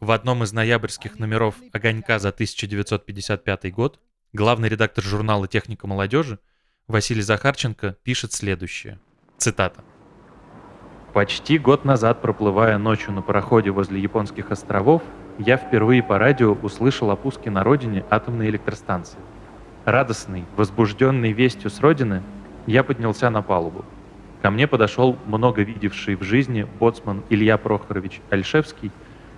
В 0.00 0.10
одном 0.12 0.44
из 0.44 0.52
ноябрьских 0.52 1.18
номеров 1.18 1.56
«Огонька» 1.72 2.18
за 2.18 2.28
1955 2.28 3.72
год 3.72 4.00
главный 4.32 4.68
редактор 4.68 5.04
журнала 5.04 5.48
«Техника 5.48 5.86
молодежи» 5.86 6.38
Василий 6.86 7.22
Захарченко 7.22 7.96
пишет 8.04 8.32
следующее. 8.32 8.98
Цитата. 9.36 9.84
«Почти 11.12 11.58
год 11.58 11.84
назад, 11.84 12.22
проплывая 12.22 12.78
ночью 12.78 13.12
на 13.12 13.20
пароходе 13.22 13.70
возле 13.70 14.00
японских 14.00 14.50
островов, 14.50 15.02
я 15.38 15.56
впервые 15.56 16.02
по 16.02 16.18
радио 16.18 16.52
услышал 16.52 17.10
о 17.10 17.16
пуске 17.16 17.50
на 17.50 17.62
родине 17.62 18.04
атомной 18.10 18.48
электростанции. 18.48 19.18
Радостный, 19.84 20.44
возбужденный 20.56 21.32
вестью 21.32 21.70
с 21.70 21.80
родины, 21.80 22.22
я 22.66 22.82
поднялся 22.82 23.30
на 23.30 23.40
палубу. 23.40 23.84
Ко 24.42 24.50
мне 24.50 24.66
подошел 24.66 25.16
много 25.26 25.62
видевший 25.62 26.16
в 26.16 26.22
жизни 26.22 26.66
боцман 26.78 27.22
Илья 27.30 27.56
Прохорович 27.56 28.20
Альшевский 28.30 28.90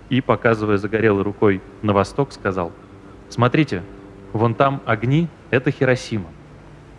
и, 0.09 0.21
показывая 0.21 0.77
загорелой 0.77 1.23
рукой 1.23 1.61
на 1.81 1.93
восток, 1.93 2.31
сказал, 2.33 2.71
«Смотрите, 3.29 3.83
вон 4.33 4.55
там 4.55 4.81
огни— 4.85 5.27
это 5.51 5.71
Хиросима. 5.71 6.29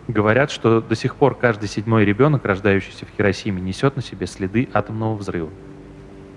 Говорят, 0.07 0.49
что 0.49 0.81
до 0.81 0.95
сих 0.95 1.15
пор 1.15 1.35
каждый 1.35 1.67
седьмой 1.67 2.03
ребенок, 2.05 2.43
рождающийся 2.45 3.05
в 3.05 3.09
Хиросиме, 3.15 3.61
несет 3.61 3.95
на 3.95 4.01
себе 4.01 4.27
следы 4.27 4.67
атомного 4.73 5.15
взрыва. 5.15 5.49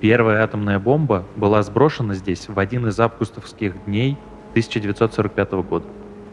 Первая 0.00 0.44
атомная 0.44 0.78
бомба 0.78 1.24
была 1.36 1.62
сброшена 1.62 2.14
здесь 2.14 2.48
в 2.48 2.58
один 2.58 2.86
из 2.86 3.00
августовских 3.00 3.86
дней 3.86 4.18
1945 4.50 5.52
года. 5.52 5.86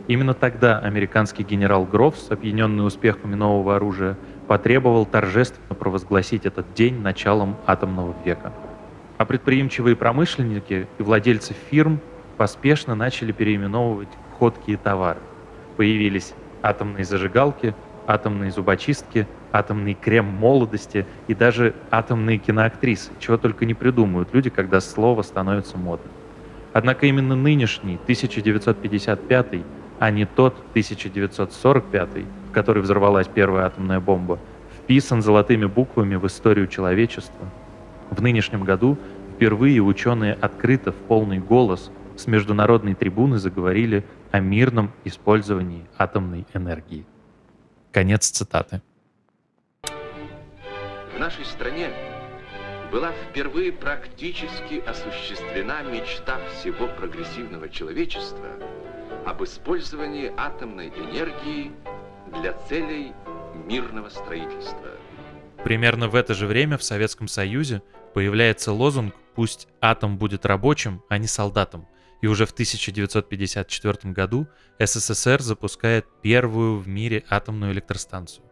Именно 0.08 0.34
тогда 0.34 0.80
американский 0.80 1.44
генерал 1.44 1.86
Грофс, 1.86 2.30
опьяненный 2.30 2.86
успехами 2.86 3.36
нового 3.36 3.78
оружия, 3.78 4.18
потребовал 4.50 5.06
торжественно 5.06 5.76
провозгласить 5.76 6.46
этот 6.46 6.74
день 6.74 7.00
началом 7.00 7.56
атомного 7.66 8.14
века. 8.26 8.52
А 9.18 9.24
предприимчивые 9.24 9.96
промышленники 9.96 10.88
и 10.98 11.04
владельцы 11.04 11.56
фирм 11.72 12.02
поспешно 12.36 12.96
начали 12.96 13.32
переименовывать 13.32 14.10
ходкие 14.38 14.76
товары. 14.76 15.20
Появились 15.78 16.34
атомные 16.62 17.06
зажигалки, 17.06 17.74
атомные 18.08 18.52
зубочистки, 18.52 19.26
атомный 19.54 19.94
крем 19.94 20.26
молодости 20.26 21.06
и 21.28 21.36
даже 21.36 21.76
атомные 21.92 22.40
киноактрисы, 22.40 23.12
чего 23.20 23.38
только 23.38 23.66
не 23.66 23.76
придумают 23.76 24.34
люди, 24.34 24.50
когда 24.50 24.82
слово 24.82 25.22
становится 25.22 25.78
модным. 25.78 26.12
Однако 26.74 27.06
именно 27.06 27.36
нынешний 27.36 27.96
1955, 27.96 29.62
а 30.00 30.12
не 30.12 30.26
тот 30.26 30.56
1945, 30.72 32.10
в 32.50 32.52
который 32.52 32.82
взорвалась 32.82 33.28
первая 33.28 33.68
атомная 33.68 34.00
бомба, 34.00 34.40
вписан 34.80 35.22
золотыми 35.22 35.66
буквами 35.66 36.16
в 36.16 36.26
историю 36.26 36.68
человечества. 36.68 37.48
В 38.10 38.22
нынешнем 38.22 38.64
году 38.64 38.98
впервые 39.36 39.82
ученые 39.82 40.34
открыто 40.34 40.92
в 40.92 40.96
полный 40.96 41.38
голос 41.38 41.92
с 42.16 42.26
международной 42.26 42.96
трибуны 42.96 43.38
заговорили 43.38 44.04
о 44.32 44.40
мирном 44.40 44.92
использовании 45.04 45.86
атомной 45.98 46.48
энергии. 46.56 47.06
Конец 47.92 48.30
цитаты. 48.30 48.82
Нашей 51.24 51.46
стране 51.46 51.90
была 52.92 53.14
впервые 53.14 53.72
практически 53.72 54.84
осуществлена 54.86 55.82
мечта 55.84 56.38
всего 56.50 56.86
прогрессивного 56.86 57.70
человечества 57.70 58.50
об 59.26 59.42
использовании 59.42 60.34
атомной 60.36 60.90
энергии 60.90 61.72
для 62.42 62.52
целей 62.68 63.14
мирного 63.66 64.10
строительства. 64.10 64.90
Примерно 65.64 66.10
в 66.10 66.16
это 66.16 66.34
же 66.34 66.46
время 66.46 66.78
в 66.78 66.84
Советском 66.84 67.30
Союзе 67.30 67.82
появляется 68.14 68.74
лозунг 68.74 69.16
«Пусть 69.34 69.70
атом 69.80 70.18
будет 70.18 70.46
рабочим, 70.46 71.04
а 71.08 71.18
не 71.20 71.28
солдатом», 71.28 71.88
и 72.22 72.28
уже 72.28 72.46
в 72.46 72.52
1954 72.52 74.14
году 74.14 74.50
СССР 74.78 75.42
запускает 75.42 76.06
первую 76.22 76.80
в 76.80 76.90
мире 76.90 77.24
атомную 77.30 77.72
электростанцию. 77.72 78.44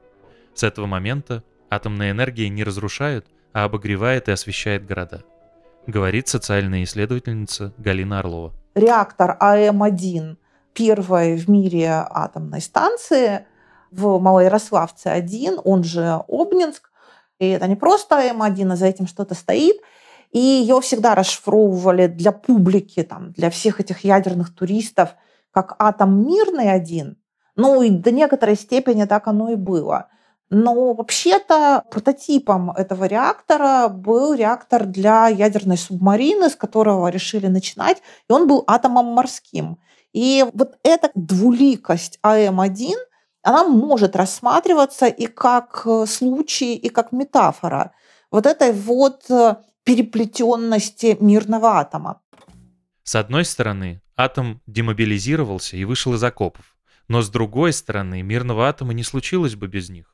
С 0.53 0.63
этого 0.63 0.85
момента 0.85 1.43
атомная 1.71 2.11
энергия 2.11 2.49
не 2.49 2.63
разрушает, 2.63 3.25
а 3.53 3.63
обогревает 3.63 4.27
и 4.27 4.31
освещает 4.31 4.85
города. 4.85 5.23
Говорит 5.87 6.27
социальная 6.27 6.83
исследовательница 6.83 7.73
Галина 7.79 8.19
Орлова. 8.19 8.53
Реактор 8.75 9.37
АМ-1 9.39 10.37
первой 10.73 11.35
в 11.35 11.49
мире 11.49 11.89
атомной 11.89 12.61
станции 12.61 13.45
в 13.89 14.19
Малоярославце-1, 14.19 15.61
он 15.63 15.83
же 15.83 16.21
Обнинск. 16.27 16.91
И 17.39 17.49
это 17.49 17.67
не 17.67 17.75
просто 17.75 18.17
АМ-1, 18.17 18.73
а 18.73 18.75
за 18.75 18.85
этим 18.85 19.07
что-то 19.07 19.33
стоит– 19.33 19.77
и 20.31 20.39
ее 20.39 20.79
всегда 20.81 21.13
расшифровывали 21.13 22.07
для 22.07 22.31
публики, 22.31 23.03
там, 23.03 23.33
для 23.33 23.49
всех 23.49 23.79
этих 23.79 24.03
ядерных 24.03 24.55
туристов, 24.55 25.15
как 25.51 25.75
атом 25.77 26.25
мирный 26.25 26.71
один. 26.71 27.17
Ну 27.55 27.81
и 27.81 27.89
до 27.89 28.11
некоторой 28.11 28.55
степени 28.55 29.03
так 29.03 29.27
оно 29.27 29.51
и 29.51 29.55
было. 29.55 30.07
Но 30.53 30.93
вообще-то 30.93 31.85
прототипом 31.89 32.71
этого 32.71 33.05
реактора 33.05 33.87
был 33.87 34.33
реактор 34.33 34.85
для 34.85 35.29
ядерной 35.29 35.77
субмарины, 35.77 36.49
с 36.49 36.57
которого 36.57 37.07
решили 37.07 37.47
начинать, 37.47 38.01
и 38.29 38.33
он 38.33 38.49
был 38.49 38.65
атомом 38.67 39.05
морским. 39.05 39.79
И 40.11 40.45
вот 40.53 40.77
эта 40.83 41.09
двуликость 41.15 42.19
АМ-1, 42.21 42.95
она 43.43 43.63
может 43.63 44.17
рассматриваться 44.17 45.07
и 45.07 45.27
как 45.27 45.83
э, 45.85 46.05
случай, 46.05 46.75
и 46.75 46.89
как 46.89 47.13
метафора 47.13 47.93
вот 48.29 48.45
этой 48.45 48.73
вот 48.73 49.31
э, 49.31 49.55
переплетенности 49.85 51.15
мирного 51.21 51.79
атома. 51.79 52.19
С 53.03 53.15
одной 53.15 53.45
стороны, 53.45 54.01
атом 54.17 54.61
демобилизировался 54.67 55.77
и 55.77 55.85
вышел 55.85 56.13
из 56.13 56.23
окопов. 56.25 56.75
Но 57.07 57.21
с 57.21 57.29
другой 57.29 57.71
стороны, 57.71 58.21
мирного 58.21 58.67
атома 58.67 58.93
не 58.93 59.03
случилось 59.03 59.55
бы 59.55 59.67
без 59.67 59.89
них. 59.89 60.10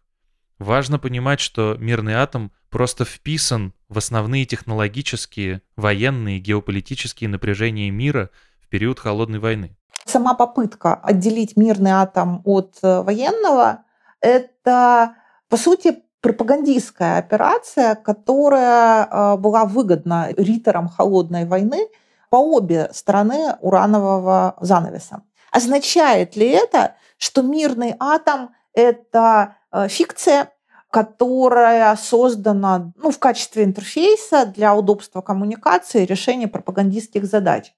Важно 0.59 0.97
понимать, 0.99 1.39
что 1.39 1.75
мирный 1.79 2.15
атом 2.15 2.51
просто 2.69 3.05
вписан 3.05 3.73
в 3.89 3.97
основные 3.97 4.45
технологические, 4.45 5.61
военные, 5.75 6.39
геополитические 6.39 7.29
напряжения 7.29 7.91
мира 7.91 8.29
в 8.61 8.67
период 8.67 8.99
Холодной 8.99 9.39
войны. 9.39 9.77
Сама 10.05 10.33
попытка 10.33 10.95
отделить 10.95 11.57
мирный 11.57 11.91
атом 11.91 12.41
от 12.45 12.77
э, 12.81 13.01
военного– 13.01 13.83
это, 14.21 15.15
по 15.49 15.57
сути, 15.57 16.03
пропагандистская 16.21 17.19
операция, 17.19 17.95
которая 17.95 19.07
а, 19.09 19.37
была 19.37 19.65
выгодна 19.65 20.29
риторам 20.35 20.89
холодной 20.89 21.45
войны 21.45 21.87
по 22.29 22.37
обе 22.37 22.89
стороны 22.91 23.55
уранового 23.61 24.55
занавеса. 24.59 25.21
Означает 25.51 26.35
ли 26.35 26.47
это, 26.49 26.95
что 27.17 27.41
мирный 27.43 27.95
атом– 27.99 28.49
это 28.73 29.55
фикция, 29.89 30.51
которая 30.91 31.95
создана 31.95 32.91
ну, 32.95 33.11
в 33.11 33.19
качестве 33.19 33.63
интерфейса 33.63 34.45
для 34.45 34.75
удобства 34.75 35.21
коммуникации 35.21 36.03
и 36.03 36.05
решения 36.05 36.47
пропагандистских 36.47 37.25
задач? 37.25 37.73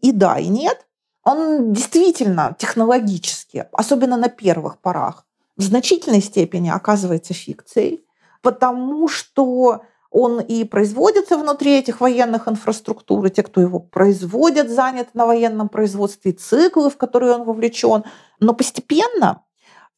И 0.00 0.12
да, 0.12 0.38
и 0.38 0.48
нет. 0.48 0.86
Он 1.22 1.72
действительно 1.72 2.54
технологически, 2.58 3.66
особенно 3.72 4.16
на 4.16 4.28
первых 4.28 4.78
порах, 4.78 5.26
в 5.56 5.62
значительной 5.62 6.20
степени 6.20 6.68
оказывается 6.68 7.32
фикцией, 7.32 8.04
потому 8.42 9.08
что 9.08 9.82
он 10.10 10.40
и 10.40 10.64
производится 10.64 11.36
внутри 11.36 11.76
этих 11.76 12.00
военных 12.00 12.46
инфраструктур, 12.46 13.24
и 13.26 13.30
те, 13.30 13.42
кто 13.42 13.60
его 13.60 13.80
производят, 13.80 14.70
заняты 14.70 15.10
на 15.14 15.26
военном 15.26 15.68
производстве, 15.68 16.32
циклы, 16.32 16.88
в 16.90 16.96
которые 16.96 17.32
он 17.32 17.44
вовлечен. 17.44 18.04
Но 18.38 18.54
постепенно 18.54 19.43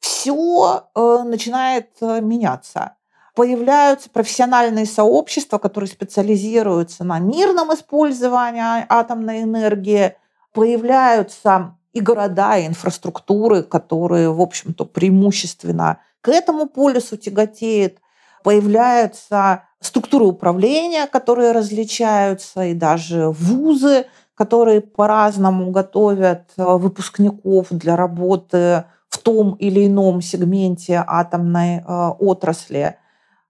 все 0.01 0.89
э, 0.95 1.23
начинает 1.25 1.91
э, 2.01 2.21
меняться. 2.21 2.93
Появляются 3.35 4.09
профессиональные 4.09 4.87
сообщества, 4.87 5.59
которые 5.59 5.91
специализируются 5.91 7.05
на 7.05 7.19
мирном 7.19 7.75
использовании 7.75 8.87
атомной 8.89 9.43
энергии. 9.43 10.17
Появляются 10.53 11.77
и 11.93 12.01
города, 12.01 12.57
и 12.57 12.67
инфраструктуры, 12.67 13.63
которые, 13.63 14.31
в 14.31 14.41
общем-то, 14.41 14.85
преимущественно 14.87 15.99
к 16.21 16.29
этому 16.29 16.67
полюсу 16.67 17.17
тяготеют. 17.17 17.99
Появляются 18.43 19.65
структуры 19.81 20.27
управления, 20.27 21.07
которые 21.07 21.53
различаются, 21.53 22.65
и 22.65 22.75
даже 22.75 23.29
вузы, 23.31 24.07
которые 24.35 24.81
по-разному 24.81 25.71
готовят 25.71 26.51
э, 26.57 26.63
выпускников 26.65 27.69
для 27.71 27.97
работы 27.97 28.85
том 29.27 29.55
или 29.55 29.89
ином 29.89 30.23
сегменте 30.23 31.03
атомной 31.05 31.79
э, 31.79 32.09
отрасли. 32.21 32.97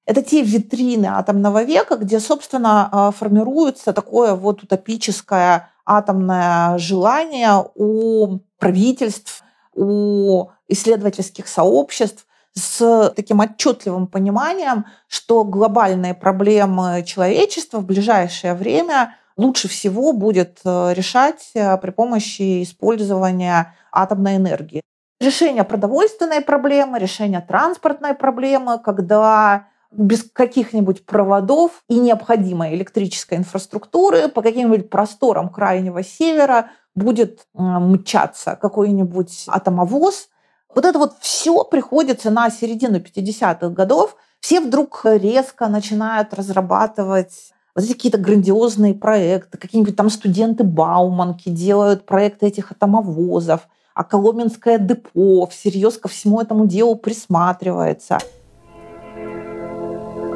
Это 0.07 0.23
те 0.23 0.41
витрины 0.41 1.05
атомного 1.05 1.65
века, 1.65 1.97
где, 1.97 2.19
собственно, 2.19 2.89
а, 2.91 3.11
формируется 3.11 3.93
такое 3.93 4.35
вот 4.35 4.63
утопическое 4.63 5.69
атомное 5.85 6.79
желание 6.79 7.63
у 7.75 8.39
правительств, 8.59 9.43
у 9.75 10.47
исследовательских 10.69 11.47
сообществ 11.47 12.27
с 12.55 13.13
таким 13.15 13.41
отчетливым 13.41 14.07
пониманием, 14.07 14.87
что 15.09 15.45
глобальные 15.45 16.15
проблемы 16.15 17.05
человечества 17.07 17.81
в 17.81 17.85
ближайшее 17.85 18.55
время 18.55 19.15
лучше 19.37 19.69
всего 19.69 20.15
будет 20.15 20.61
э, 20.65 20.95
решать 20.95 21.51
э, 21.53 21.77
при 21.77 21.91
помощи 21.91 22.63
использования 22.63 23.75
атомной 23.93 24.37
энергии. 24.37 24.81
Решение 25.19 25.65
продовольственной 25.65 26.43
проблемы, 26.43 26.99
решение 26.99 27.41
транспортной 27.41 28.15
проблемы, 28.15 28.79
когда 28.79 29.69
без 29.91 30.25
каких-нибудь 30.31 31.07
проводов 31.07 31.83
и 31.89 31.99
необходимой 31.99 32.75
электрической 32.75 33.39
инфраструктуры 33.39 34.29
по 34.29 34.43
каким-нибудь 34.43 34.91
просторам 34.91 35.49
крайнего 35.49 36.03
севера 36.03 36.71
будет 36.95 37.47
мчаться 37.55 38.59
какой-нибудь 38.61 39.47
атомовоз. 39.49 40.29
Вот 40.75 40.85
это 40.85 40.99
вот 40.99 41.15
все 41.21 41.65
приходится 41.65 42.31
на 42.31 42.51
середину 42.51 42.99
50-х 42.99 43.69
годов. 43.71 44.17
Все 44.41 44.61
вдруг 44.61 45.01
резко 45.05 45.69
начинают 45.69 46.35
разрабатывать 46.35 47.53
вот 47.75 47.85
эти 47.85 47.93
какие-то 47.93 48.19
грандиозные 48.19 48.95
проекты, 48.95 49.57
какие-нибудь 49.57 49.97
там 49.97 50.11
студенты 50.11 50.65
Бауманки 50.65 51.49
делают 51.49 52.05
проекты 52.05 52.47
этих 52.47 52.73
атомовозов, 52.73 53.69
а 53.97 54.05
Коломенское 54.05 54.79
депо 54.79 55.47
всерьез 55.47 55.97
ко 55.97 56.09
всему 56.09 56.43
этому 56.43 56.67
делу 56.67 56.97
присматривается. 56.97 58.19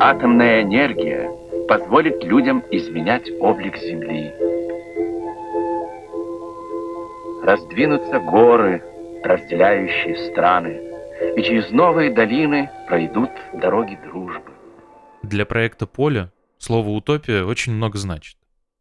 Атомная 0.00 0.62
энергия 0.62 1.30
позволит 1.68 2.24
людям 2.24 2.64
изменять 2.70 3.30
облик 3.38 3.76
Земли. 3.76 4.32
Раздвинутся 7.44 8.18
горы, 8.18 8.82
разделяющие 9.22 10.30
страны, 10.30 10.80
и 11.36 11.42
через 11.42 11.70
новые 11.70 12.10
долины 12.10 12.70
пройдут 12.88 13.30
дороги 13.52 13.98
дружбы. 14.06 14.52
Для 15.22 15.44
проекта 15.44 15.86
«Поле» 15.86 16.32
слово 16.56 16.88
«утопия» 16.88 17.44
очень 17.44 17.74
много 17.74 17.98
значит. 17.98 18.38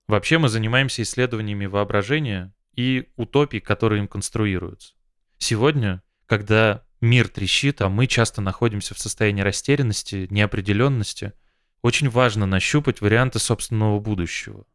Вообще 0.08 0.38
мы 0.38 0.48
занимаемся 0.48 1.02
исследованиями 1.02 1.66
воображения 1.66 2.54
и 2.80 3.10
утопий, 3.18 3.60
которые 3.60 4.00
им 4.00 4.08
конструируются. 4.08 4.94
Сегодня, 5.38 6.02
когда 6.28 6.86
мир 7.02 7.28
трещит, 7.28 7.82
а 7.82 7.90
мы 7.90 8.08
часто 8.08 8.40
находимся 8.40 8.96
в 8.96 9.00
состоянии 9.00 9.42
растерянности, 9.42 10.28
неопределенности, 10.30 11.34
очень 11.82 12.10
важно 12.10 12.46
нащупать 12.46 13.02
варианты 13.02 13.38
собственного 13.40 14.00
будущего. 14.00 14.66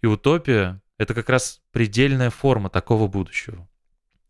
И 0.00 0.06
утопия— 0.06 0.80
это 0.96 1.12
как 1.12 1.28
раз 1.28 1.60
предельная 1.70 2.30
форма 2.30 2.70
такого 2.70 3.08
будущего. 3.08 3.68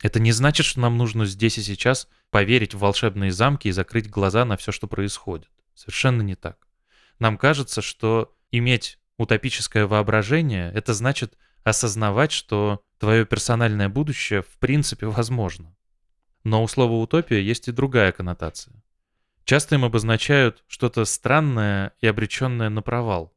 Это 0.03 0.19
не 0.19 0.33
значит, 0.33 0.67
что 0.67 0.81
нам 0.81 0.97
нужно 0.97 1.25
здесь 1.25 1.57
и 1.57 1.63
сейчас 1.63 2.09
поверить 2.31 2.75
в 2.75 2.79
волшебные 2.79 3.31
замки 3.31 3.69
и 3.69 3.73
закрыть 3.73 4.11
глаза 4.11 4.45
на 4.45 4.57
все, 4.57 4.73
что 4.73 4.89
происходит. 4.89 5.51
Совершенно 5.75 6.23
не 6.23 6.35
так. 6.35 6.67
Нам 7.21 7.39
кажется, 7.39 7.81
что 7.81 8.35
иметь 8.51 8.99
утопическое 9.19 9.87
воображение— 9.87 10.73
это 10.75 10.95
значит 10.95 11.39
осознавать, 11.65 12.33
что 12.33 12.83
твое 12.99 13.25
персональное 13.25 13.89
будущее 13.89 14.43
в 14.43 14.59
принципе 14.59 15.07
возможно. 15.07 15.75
Но 16.45 16.63
у 16.63 16.69
слова 16.69 16.95
«утопия» 16.95 17.41
есть 17.41 17.69
и 17.69 17.73
другая 17.73 18.13
коннотация. 18.13 18.83
Часто 19.45 19.75
им 19.75 19.85
обозначают 19.85 20.65
что-то 20.69 21.05
странное 21.05 21.93
и 22.01 22.07
обреченное 22.07 22.69
на 22.69 22.83
провал. 22.83 23.35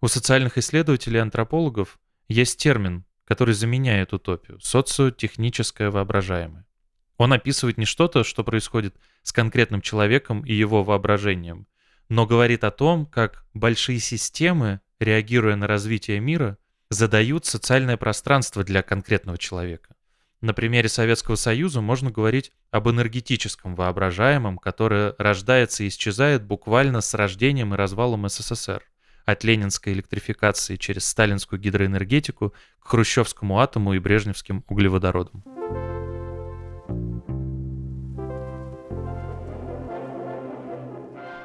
У 0.00 0.08
социальных 0.08 0.56
исследователей 0.58 1.18
и 1.18 1.22
антропологов 1.22 1.98
есть 2.28 2.58
термин, 2.58 3.04
который 3.24 3.54
заменяет 3.54 4.12
утопию— 4.12 4.58
социотехническое 4.62 5.90
воображаемое. 5.90 6.66
Он 7.16 7.32
описывает 7.32 7.76
не 7.76 7.84
что-то, 7.84 8.24
что 8.24 8.44
происходит 8.44 8.96
с 9.22 9.32
конкретным 9.32 9.82
человеком 9.82 10.44
и 10.44 10.54
его 10.54 10.82
воображением, 10.82 11.66
но 12.08 12.26
говорит 12.26 12.64
о 12.64 12.70
том, 12.70 13.04
как 13.06 13.44
большие 13.52 13.98
системы, 13.98 14.80
реагируя 14.98 15.56
на 15.56 15.66
развитие 15.66 16.18
мира, 16.18 16.56
задают 16.90 17.46
социальное 17.46 17.96
пространство 17.96 18.64
для 18.64 18.82
конкретного 18.82 19.38
человека. 19.38 19.94
На 20.40 20.54
примере 20.54 20.88
Советского 20.88 21.36
Союза 21.36 21.80
можно 21.80 22.10
говорить 22.10 22.50
об 22.70 22.88
энергетическом 22.88 23.74
воображаемом, 23.74 24.58
которое 24.58 25.14
рождается 25.18 25.84
и 25.84 25.88
исчезает 25.88 26.42
буквально 26.42 27.00
с 27.00 27.14
рождением 27.14 27.74
и 27.74 27.76
развалом 27.76 28.28
СССР. 28.28 28.82
От 29.26 29.44
ленинской 29.44 29.92
электрификации 29.92 30.76
через 30.76 31.06
сталинскую 31.06 31.60
гидроэнергетику 31.60 32.54
к 32.80 32.88
хрущевскому 32.88 33.60
атому 33.60 33.94
и 33.94 33.98
брежневским 33.98 34.64
углеводородам. 34.66 35.44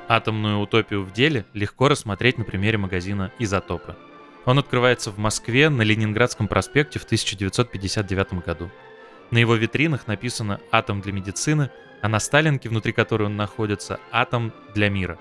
Атомную 0.07 0.59
утопию 0.59 1.03
в 1.03 1.11
деле 1.11 1.45
легко 1.53 1.89
рассмотреть 1.89 2.37
на 2.37 2.45
примере 2.45 2.77
магазина 2.77 3.31
«Изотопы». 3.39 3.95
Он 4.45 4.59
открывается 4.59 5.11
в 5.11 5.17
Москве 5.17 5.69
на 5.69 5.81
Ленинградском 5.81 6.47
проспекте 6.47 6.99
в 6.99 7.03
1959 7.03 8.45
году. 8.45 8.69
На 9.31 9.39
его 9.39 9.55
витринах 9.55 10.05
написано 10.07 10.61
«Атом 10.71 11.01
для 11.01 11.11
медицины», 11.11 11.71
а 12.01 12.07
на 12.07 12.19
Сталинке, 12.19 12.69
внутри 12.69 12.93
которой 12.93 13.23
он 13.23 13.35
находится, 13.35 13.99
«Атом 14.11 14.53
для 14.75 14.89
мира». 14.89 15.17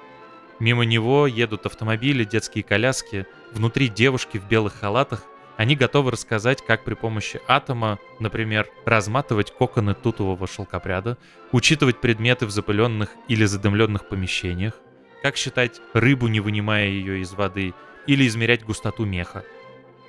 Мимо 0.60 0.84
него 0.84 1.26
едут 1.26 1.66
автомобили, 1.66 2.24
детские 2.24 2.62
коляски, 2.62 3.26
внутри 3.52 3.88
девушки 3.88 4.38
в 4.38 4.46
белых 4.46 4.74
халатах. 4.74 5.24
Они 5.56 5.74
готовы 5.74 6.10
рассказать, 6.10 6.64
как 6.64 6.84
при 6.84 6.94
помощи 6.94 7.40
атома, 7.48 7.98
например, 8.20 8.68
разматывать 8.84 9.52
коконы 9.52 9.94
тутового 9.94 10.46
шелкопряда, 10.46 11.16
учитывать 11.50 12.00
предметы 12.00 12.46
в 12.46 12.50
запыленных 12.50 13.10
или 13.28 13.46
задымленных 13.46 14.08
помещениях, 14.08 14.74
как 15.22 15.36
считать 15.36 15.80
рыбу, 15.92 16.28
не 16.28 16.40
вынимая 16.40 16.88
ее 16.88 17.20
из 17.20 17.32
воды, 17.32 17.72
или 18.06 18.26
измерять 18.26 18.64
густоту 18.64 19.04
меха. 19.04 19.44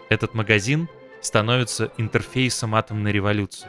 Этот 0.10 0.34
магазин 0.34 0.88
становится 1.22 1.92
интерфейсом 1.98 2.76
атомной 2.76 3.12
революции, 3.12 3.68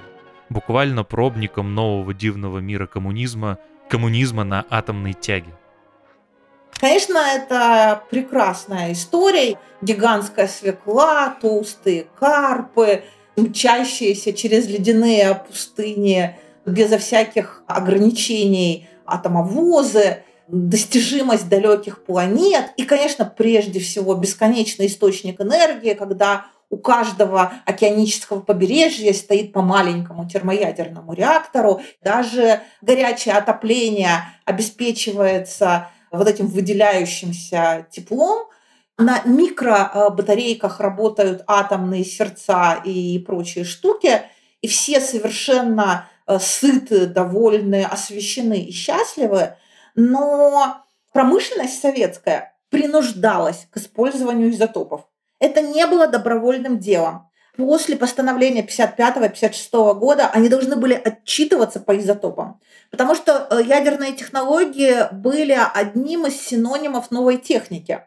буквально 0.49 1.05
пробником 1.05 1.75
нового 1.75 2.13
дивного 2.13 2.59
мира 2.59 2.87
коммунизма, 2.87 3.59
коммунизма 3.89 4.45
на 4.45 4.65
атомной 4.69 5.15
тяге. 5.15 5.55
Конечно, 6.79 7.17
это 7.17 8.03
прекрасная 8.11 8.93
история. 8.93 9.59
Гигантская 9.81 10.47
свекла, 10.47 11.31
толстые 11.41 12.07
карпы, 12.19 13.03
мчащиеся 13.37 14.33
через 14.33 14.67
ледяные 14.67 15.43
пустыни 15.47 16.37
безо 16.67 16.99
всяких 16.99 17.63
ограничений 17.67 18.89
атомовозы 19.07 20.25
достижимость 20.49 21.49
далеких 21.49 22.05
планет 22.05 22.71
и, 22.77 22.85
конечно, 22.85 23.25
прежде 23.25 23.81
всего 23.81 24.15
бесконечный 24.15 24.87
источник 24.87 25.41
энергии, 25.41 25.95
когда 25.95 26.47
у 26.69 26.79
каждого 26.79 27.53
океанического 27.65 28.41
побережья 28.41 29.13
стоит 29.13 29.53
по 29.53 29.63
маленькому 29.63 30.29
термоядерному 30.29 31.13
реактору. 31.13 31.81
Даже 32.03 32.61
горячее 32.83 33.35
отопление 33.35 34.25
обеспечивается 34.45 35.89
вот 36.11 36.29
этим 36.29 36.47
выделяющимся 36.49 37.87
теплом. 37.91 38.49
На 38.99 39.23
микробатарейках 39.25 40.81
работают 40.81 41.45
атомные 41.47 42.05
сердца 42.05 42.81
и 42.85 43.19
прочие 43.19 43.65
штуки, 43.65 44.23
и 44.63 44.69
все 44.69 45.01
совершенно 45.01 46.09
э, 46.27 46.39
сыты, 46.41 47.07
довольны, 47.07 47.85
освещены 47.85 48.61
и 48.61 48.73
счастливы 48.73 49.57
но 49.97 50.85
промышленность 51.13 51.81
советская 51.81 52.55
принуждалась 52.71 53.67
к 53.71 53.79
использованию 53.79 54.51
изотопов. 54.51 55.07
Это 55.39 55.63
не 55.63 55.87
было 55.87 56.07
добровольным 56.07 56.79
делом. 56.79 57.31
После 57.57 57.97
постановления 57.97 58.63
55-56 58.63 59.95
года 59.95 60.29
они 60.29 60.51
должны 60.51 60.77
были 60.77 60.93
отчитываться 60.93 61.81
по 61.81 61.97
изотопам, 61.97 62.61
потому 62.91 63.15
что 63.15 63.49
э, 63.51 63.63
ядерные 63.65 64.13
технологии 64.13 65.11
были 65.11 65.59
одним 65.75 66.27
из 66.27 66.39
синонимов 66.39 67.11
новой 67.11 67.39
техники. 67.39 68.03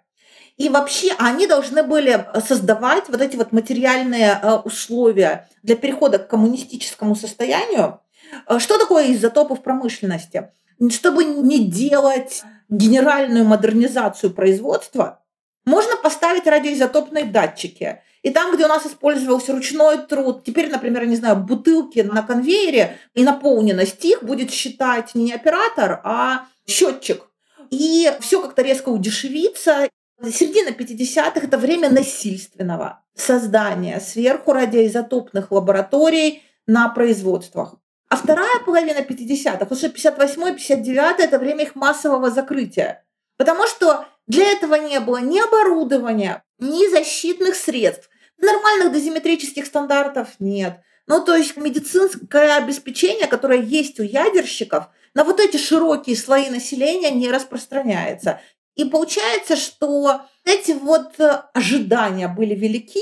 И 0.57 0.69
вообще 0.69 1.13
они 1.17 1.47
должны 1.47 1.81
были 1.81 2.27
создавать 2.47 3.09
вот 3.09 3.21
эти 3.21 3.37
вот 3.37 3.51
материальные 3.51 4.39
э, 4.39 4.55
условия 4.57 5.49
для 5.63 5.75
перехода 5.75 6.19
к 6.19 6.27
коммунистическому 6.27 7.15
состоянию. 7.15 8.01
Э, 8.47 8.59
что 8.59 8.77
такое 8.77 9.11
изотопы 9.13 9.55
в 9.55 9.63
промышленности? 9.63 10.51
Чтобы 10.89 11.25
не 11.25 11.67
делать 11.67 12.43
генеральную 12.69 13.45
модернизацию 13.45 14.33
производства, 14.33 15.21
можно 15.65 15.97
поставить 15.97 16.47
радиоизотопные 16.47 17.25
датчики. 17.25 18.01
И 18.21 18.31
там, 18.31 18.53
где 18.53 18.65
у 18.65 18.67
нас 18.67 18.85
использовался 18.85 19.53
ручной 19.53 19.99
труд, 19.99 20.43
теперь, 20.43 20.69
например, 20.69 21.05
не 21.05 21.15
знаю, 21.15 21.37
бутылки 21.37 21.99
на 21.99 22.21
конвейере 22.23 22.97
и 23.13 23.23
наполненность 23.23 24.03
их 24.03 24.23
будет 24.23 24.51
считать 24.51 25.15
не 25.15 25.33
оператор, 25.33 26.01
а 26.03 26.47
счетчик. 26.67 27.25
и 27.71 28.11
все 28.19 28.41
как-то 28.41 28.61
резко 28.61 28.89
удешевится. 28.89 29.87
Середина 30.23 30.69
50-х– 30.69 31.39
это 31.43 31.57
время 31.57 31.89
насильственного 31.89 33.03
создания 33.15 33.99
сверху 33.99 34.53
радиоизотопных 34.53 35.51
лабораторий 35.51 36.43
на 36.67 36.89
производствах. 36.89 37.75
А 38.09 38.17
вторая 38.17 38.59
половина 38.65 38.99
50-х, 38.99 39.67
уже 39.69 39.87
58-59– 39.87 41.15
это 41.19 41.37
время 41.37 41.63
их 41.63 41.75
массового 41.75 42.31
закрытия. 42.31 43.05
Потому 43.37 43.67
что 43.67 44.05
для 44.25 44.51
этого 44.51 44.75
не 44.75 44.99
было 44.99 45.17
ни 45.17 45.39
оборудования, 45.39 46.43
ни 46.57 46.89
защитных 46.89 47.55
средств. 47.55 48.09
Нормальных 48.37 48.91
дозиметрических 48.91 49.65
стандартов 49.65 50.29
нет. 50.39 50.79
Ну, 51.07 51.23
то 51.23 51.35
есть 51.35 51.57
медицинское 51.57 52.57
обеспечение, 52.57 53.27
которое 53.27 53.61
есть 53.61 53.99
у 53.99 54.03
ядерщиков, 54.03 54.89
на 55.13 55.23
вот 55.23 55.39
эти 55.39 55.57
широкие 55.57 56.15
слои 56.15 56.49
населения 56.49 57.11
не 57.11 57.29
распространяется. 57.31 58.41
И 58.75 58.85
получается, 58.85 59.55
что 59.55 60.21
эти 60.45 60.71
вот 60.71 61.19
э, 61.19 61.43
ожидания 61.53 62.27
были 62.27 62.55
велики, 62.55 63.01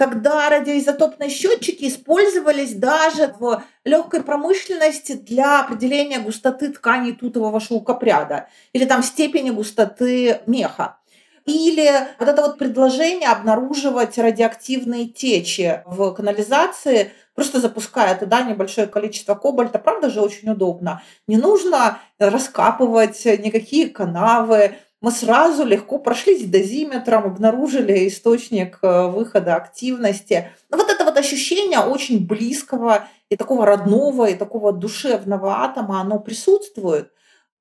когда 0.00 0.48
радиоизотопные 0.48 1.28
счетчики 1.28 1.86
использовались 1.86 2.72
даже 2.72 3.34
в 3.38 3.62
легкой 3.84 4.22
промышленности 4.22 5.12
для 5.12 5.60
определения 5.60 6.18
густоты 6.20 6.70
тканей 6.70 7.12
тутового 7.12 7.60
шелкопряда 7.60 8.48
или 8.72 8.86
там 8.86 9.02
степени 9.02 9.50
густоты 9.50 10.40
меха. 10.46 10.96
Или 11.44 11.92
вот 12.18 12.28
это 12.30 12.40
вот 12.40 12.56
предложение 12.56 13.28
обнаруживать 13.28 14.16
радиоактивные 14.16 15.06
течи 15.06 15.82
в 15.84 16.12
канализации, 16.12 17.12
просто 17.34 17.60
запуская 17.60 18.14
туда 18.14 18.40
небольшое 18.40 18.86
количество 18.86 19.34
кобальта. 19.34 19.78
Правда 19.78 20.08
же 20.08 20.22
очень 20.22 20.48
удобно. 20.48 21.02
Не 21.26 21.36
нужно 21.36 21.98
раскапывать 22.18 23.22
никакие 23.26 23.90
канавы, 23.90 24.76
мы 25.00 25.10
сразу 25.12 25.64
легко 25.64 25.98
прошлись 25.98 26.44
дозиметром, 26.44 27.24
обнаружили 27.24 28.06
источник 28.06 28.78
э, 28.82 29.06
выхода 29.06 29.56
активности. 29.56 30.50
Но 30.68 30.76
вот 30.76 30.90
это 30.90 31.04
вот 31.04 31.16
ощущение 31.16 31.78
очень 31.80 32.26
близкого 32.26 33.08
и 33.30 33.36
такого 33.36 33.64
родного, 33.64 34.26
и 34.26 34.34
такого 34.34 34.72
душевного 34.72 35.62
атома, 35.64 36.00
оно 36.00 36.18
присутствует. 36.18 37.12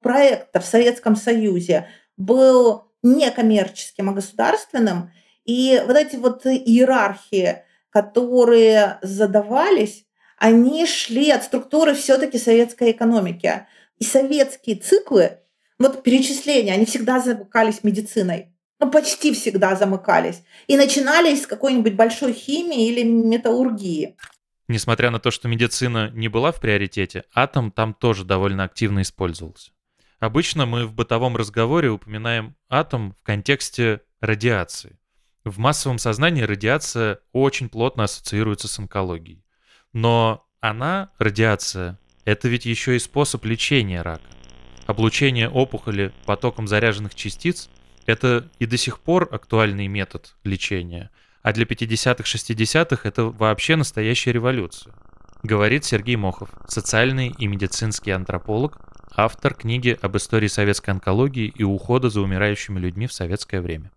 Проект 0.02 0.54
в 0.54 0.66
Советском 0.66 1.16
Союзе 1.16 1.88
был 2.18 2.92
не 3.04 3.32
коммерческим, 3.32 4.10
а 4.10 4.14
государственным. 4.14 5.12
И 5.46 5.82
вот 5.88 5.96
эти 5.96 6.18
вот 6.18 6.46
иерархии, 6.46 7.64
которые 7.90 9.00
задавались, 9.02 10.06
они 10.38 10.86
шли 10.86 11.32
от 11.32 11.44
структуры 11.44 11.94
все-таки 11.94 12.38
советской 12.38 12.92
экономики. 12.92 13.66
И 13.98 14.04
советские 14.04 14.76
циклы 14.76 15.40
вот 15.80 16.04
перечисления, 16.04 16.74
они 16.74 16.86
всегда 16.86 17.20
замыкались 17.20 17.84
медициной. 17.84 18.54
Ну, 18.80 18.90
почти 18.90 19.34
всегда 19.34 19.76
замыкались. 19.76 20.44
И 20.68 20.78
начинались 20.78 21.44
с 21.44 21.48
какой-нибудь 21.48 21.96
большой 21.96 22.34
химии 22.34 22.88
или 22.88 23.04
металлургии. 23.04 24.16
Несмотря 24.68 25.10
на 25.10 25.20
то, 25.20 25.32
что 25.32 25.48
медицина 25.48 26.12
не 26.14 26.28
была 26.28 26.52
в 26.52 26.62
приоритете, 26.62 27.24
атом 27.34 27.72
там 27.72 27.94
тоже 27.94 28.24
довольно 28.24 28.64
активно 28.64 29.02
использовался. 29.02 29.72
Обычно 30.20 30.66
мы 30.66 30.86
в 30.86 30.94
бытовом 30.94 31.36
разговоре 31.36 31.90
упоминаем 31.90 32.56
атом 32.70 33.16
в 33.20 33.24
контексте 33.24 34.02
радиации. 34.22 35.00
В 35.44 35.58
массовом 35.60 35.98
сознании 35.98 36.44
радиация 36.44 37.20
очень 37.32 37.70
плотно 37.70 38.04
ассоциируется 38.04 38.68
с 38.68 38.78
онкологией. 38.78 39.44
Но 39.94 40.46
она, 40.60 41.12
радиация, 41.18 41.98
это 42.26 42.48
ведь 42.48 42.66
еще 42.66 42.96
и 42.96 43.00
способ 43.00 43.46
лечения 43.46 44.02
рака. 44.02 44.39
Облучение 44.90 45.48
опухоли 45.48 46.12
потоком 46.26 46.68
заряженных 46.68 47.14
частиц– 47.14 47.70
это 48.08 48.50
и 48.58 48.66
до 48.66 48.76
сих 48.76 49.00
пор 49.00 49.30
актуальный 49.32 49.86
метод 49.86 50.34
лечения, 50.44 51.12
а 51.44 51.54
для 51.54 51.66
50-х-60-х 51.66 53.08
это 53.08 53.26
вообще 53.26 53.76
настоящая 53.76 54.32
революция. 54.32 54.96
Говорит 55.44 55.86
Сергей 55.86 56.16
Мохов, 56.16 56.50
социальный 56.68 57.28
и 57.38 57.46
медицинский 57.46 58.10
антрополог, 58.10 58.80
автор 59.16 59.54
книги 59.54 59.96
об 60.02 60.18
истории 60.18 60.48
советской 60.48 60.90
онкологии 60.90 61.54
и 61.56 61.64
ухода 61.64 62.10
за 62.10 62.22
умирающими 62.22 62.80
людьми 62.80 63.06
в 63.06 63.14
советское 63.14 63.62
время. 63.62 63.92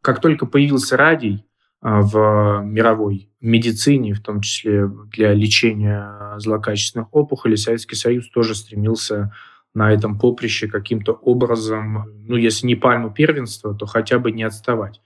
Как 0.00 0.20
только 0.20 0.46
появился 0.46 0.96
радий 0.96 1.46
а, 1.80 2.00
в 2.00 2.64
мировой 2.64 3.28
медицине, 3.40 4.14
в 4.14 4.20
том 4.20 4.40
числе 4.40 4.88
для 5.12 5.32
лечения 5.34 6.36
злокачественных 6.38 7.14
опухолей, 7.14 7.56
Советский 7.56 7.94
Союз 7.94 8.28
тоже 8.30 8.56
стремился 8.56 9.32
на 9.74 9.92
этом 9.92 10.18
поприще 10.18 10.68
каким-то 10.68 11.12
образом, 11.12 12.04
ну, 12.26 12.36
если 12.36 12.66
не 12.66 12.76
пальму 12.76 13.10
первенства, 13.10 13.74
то 13.74 13.86
хотя 13.86 14.18
бы 14.18 14.30
не 14.30 14.44
отставать. 14.44 15.00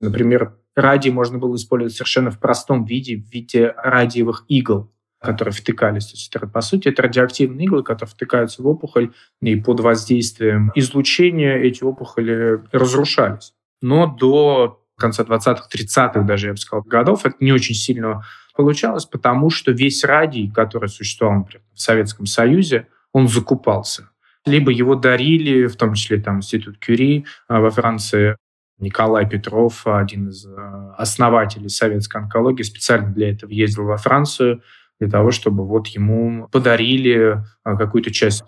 Например, 0.00 0.56
радий 0.74 1.10
можно 1.10 1.38
было 1.38 1.54
использовать 1.56 1.94
совершенно 1.94 2.30
в 2.30 2.40
простом 2.40 2.84
виде, 2.84 3.16
в 3.16 3.30
виде 3.30 3.74
радиевых 3.76 4.44
игл, 4.48 4.90
которые 5.20 5.52
втыкались. 5.52 6.06
То 6.06 6.12
есть, 6.14 6.34
это, 6.34 6.46
по 6.46 6.62
сути, 6.62 6.88
это 6.88 7.02
радиоактивные 7.02 7.66
иглы, 7.66 7.82
которые 7.82 8.10
втыкаются 8.10 8.62
в 8.62 8.66
опухоль, 8.66 9.12
и 9.40 9.56
под 9.56 9.80
воздействием 9.80 10.72
излучения 10.74 11.56
эти 11.56 11.84
опухоли 11.84 12.62
разрушались. 12.72 13.54
Но 13.82 14.06
до 14.06 14.80
конца 14.96 15.22
20-х, 15.22 15.68
30-х 15.72 16.22
даже, 16.22 16.48
я 16.48 16.52
бы 16.54 16.58
сказал, 16.58 16.82
годов 16.82 17.26
это 17.26 17.36
не 17.40 17.52
очень 17.52 17.74
сильно 17.74 18.22
получалось, 18.56 19.04
потому 19.04 19.50
что 19.50 19.72
весь 19.72 20.04
радий, 20.04 20.50
который 20.50 20.88
существовал, 20.88 21.40
например, 21.40 21.62
в 21.74 21.80
Советском 21.80 22.26
Союзе, 22.26 22.86
он 23.12 23.28
закупался 23.28 24.10
либо 24.46 24.70
его 24.70 24.94
дарили, 24.94 25.66
в 25.66 25.76
том 25.76 25.94
числе 25.94 26.20
там 26.20 26.38
Институт 26.38 26.78
Кюри 26.78 27.26
а, 27.48 27.60
во 27.60 27.70
Франции, 27.70 28.36
Николай 28.78 29.28
Петров, 29.28 29.86
один 29.86 30.28
из 30.28 30.46
а, 30.46 30.94
основателей 30.98 31.68
советской 31.68 32.18
онкологии, 32.18 32.62
специально 32.62 33.10
для 33.10 33.30
этого 33.30 33.50
ездил 33.50 33.84
во 33.84 33.96
Францию, 33.96 34.62
для 35.00 35.08
того, 35.08 35.30
чтобы 35.30 35.66
вот 35.66 35.88
ему 35.88 36.48
подарили 36.48 37.42
а, 37.62 37.76
какую-то 37.76 38.10
часть. 38.10 38.44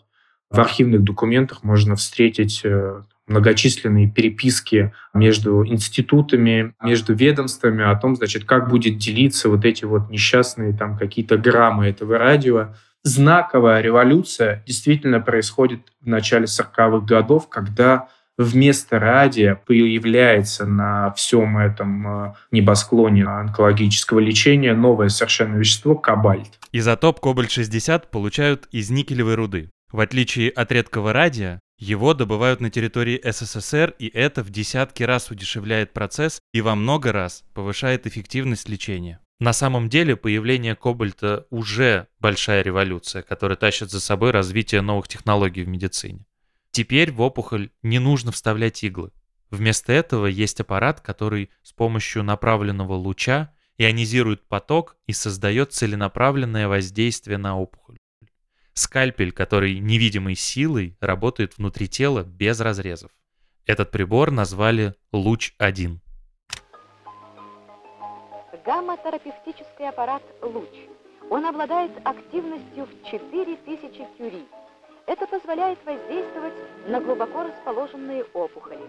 В 0.51 0.61
архивных 0.61 1.03
документах 1.03 1.65
можно 1.65 1.97
встретить 1.97 2.61
э, 2.63 3.03
многочисленные 3.27 4.09
переписки 4.09 4.93
между 5.13 5.67
институтами, 5.67 6.73
между 6.81 7.15
ведомствами 7.15 7.85
о 7.85 7.97
том, 7.97 8.15
значит, 8.15 8.45
как 8.45 8.69
будет 8.69 8.97
делиться 8.97 9.49
вот 9.49 9.65
эти 9.65 9.85
вот 9.85 10.09
несчастные 10.09 10.73
там 10.73 10.97
какие-то 10.97 11.37
граммы 11.37 11.87
этого 11.87 12.17
радио 12.17 12.75
знаковая 13.07 13.81
революция 13.81 14.65
действительно 14.67 15.21
происходит 15.21 15.81
в 16.01 16.09
начале 16.09 16.47
40-х 16.47 17.07
годов, 17.07 17.49
когда 17.49 18.09
вместо 18.37 18.99
радия 18.99 19.55
появляется 19.55 20.67
на 20.67 21.13
всем 21.13 21.57
этом 21.57 22.07
э, 22.07 22.35
небосклоне 22.51 23.25
онкологического 23.25 24.19
лечения 24.19 24.75
новое 24.75 25.09
совершенно 25.09 25.57
вещество– 25.57 25.95
кобальт. 25.97 26.59
Изотоп 26.73 27.21
кобальт-60 27.21 28.11
получают 28.11 28.67
из 28.73 28.91
никелевой 28.91 29.37
руды. 29.37 29.71
В 29.93 30.01
отличие 30.01 30.51
от 30.51 30.73
редкого 30.73 31.13
радия, 31.13 31.61
его 31.79 32.13
добывают 32.13 32.61
на 32.61 32.71
территории 32.71 33.21
СССР, 33.23 33.95
и 34.01 34.09
это 34.09 34.43
в 34.43 34.51
десятки 34.51 35.05
раз 35.05 35.31
удешевляет 35.31 35.93
процесс 35.93 36.41
и 36.53 36.61
во 36.61 36.75
много 36.75 37.13
раз 37.13 37.45
повышает 37.55 38.07
эффективность 38.07 38.69
лечения. 38.69 39.21
На 39.39 39.53
самом 39.53 39.89
деле 39.91 40.17
появление 40.17 40.75
кобальта 40.75 41.47
уже 41.51 42.09
большая 42.21 42.63
революция, 42.63 43.23
которая 43.23 43.57
тащит 43.57 43.91
за 43.91 44.01
собой 44.01 44.31
развитие 44.31 44.81
новых 44.81 45.09
технологий 45.09 45.63
в 45.63 45.69
медицине. 45.69 46.25
Теперь 46.71 47.13
в 47.13 47.21
опухоль 47.21 47.71
не 47.83 47.99
нужно 47.99 48.33
вставлять 48.33 48.83
иглы. 48.83 49.13
Вместо 49.51 49.93
этого 49.93 50.27
есть 50.27 50.61
аппарат, 50.61 51.01
который 51.01 51.51
с 51.63 51.73
помощью 51.73 52.23
направленного 52.23 52.95
луча 52.95 53.53
ионизирует 53.79 54.47
поток 54.49 54.97
и 55.07 55.13
создает 55.13 55.73
целенаправленное 55.73 56.67
воздействие 56.67 57.37
на 57.37 57.59
опухоль. 57.59 57.99
Скальпель, 58.73 59.33
который 59.33 59.79
невидимой 59.79 60.35
силой 60.35 60.97
работает 61.01 61.57
внутри 61.57 61.89
тела 61.89 62.25
без 62.25 62.61
разрезов. 62.61 63.11
Этот 63.67 63.91
прибор 63.91 64.31
назвали 64.31 64.95
«Луч-1». 65.13 65.99
Гамма-терапевтический 68.67 69.89
аппарат 69.89 70.23
«Луч». 70.43 70.69
Он 71.31 71.47
обладает 71.47 71.93
активностью 72.03 72.87
в 72.87 73.09
4000 73.09 74.09
кюри. 74.19 74.45
Это 75.07 75.25
позволяет 75.29 75.79
воздействовать 75.87 76.55
на 76.89 77.01
глубоко 77.01 77.45
расположенные 77.45 78.25
опухоли. 78.35 78.81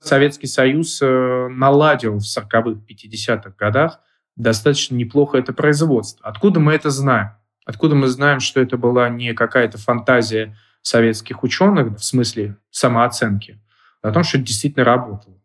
Советский 0.00 0.46
Союз 0.46 1.02
э, 1.02 1.48
наладил 1.48 2.18
в 2.18 2.22
40-х, 2.22 2.80
50-х 2.88 3.52
годах 3.58 4.00
достаточно 4.36 4.94
неплохо 4.94 5.36
это 5.36 5.52
производство. 5.52 6.26
Откуда 6.26 6.58
мы 6.58 6.72
это 6.72 6.88
знаем? 6.88 7.32
Откуда 7.66 7.94
мы 7.96 8.06
знаем, 8.06 8.40
что 8.40 8.62
это 8.62 8.78
была 8.78 9.10
не 9.10 9.34
какая-то 9.34 9.76
фантазия 9.76 10.56
советских 10.80 11.42
ученых 11.42 11.98
в 11.98 12.02
смысле 12.02 12.56
самооценки, 12.70 13.60
а 14.00 14.08
о 14.08 14.12
том, 14.12 14.22
что 14.22 14.38
это 14.38 14.46
действительно 14.46 14.84
работало. 14.86 15.36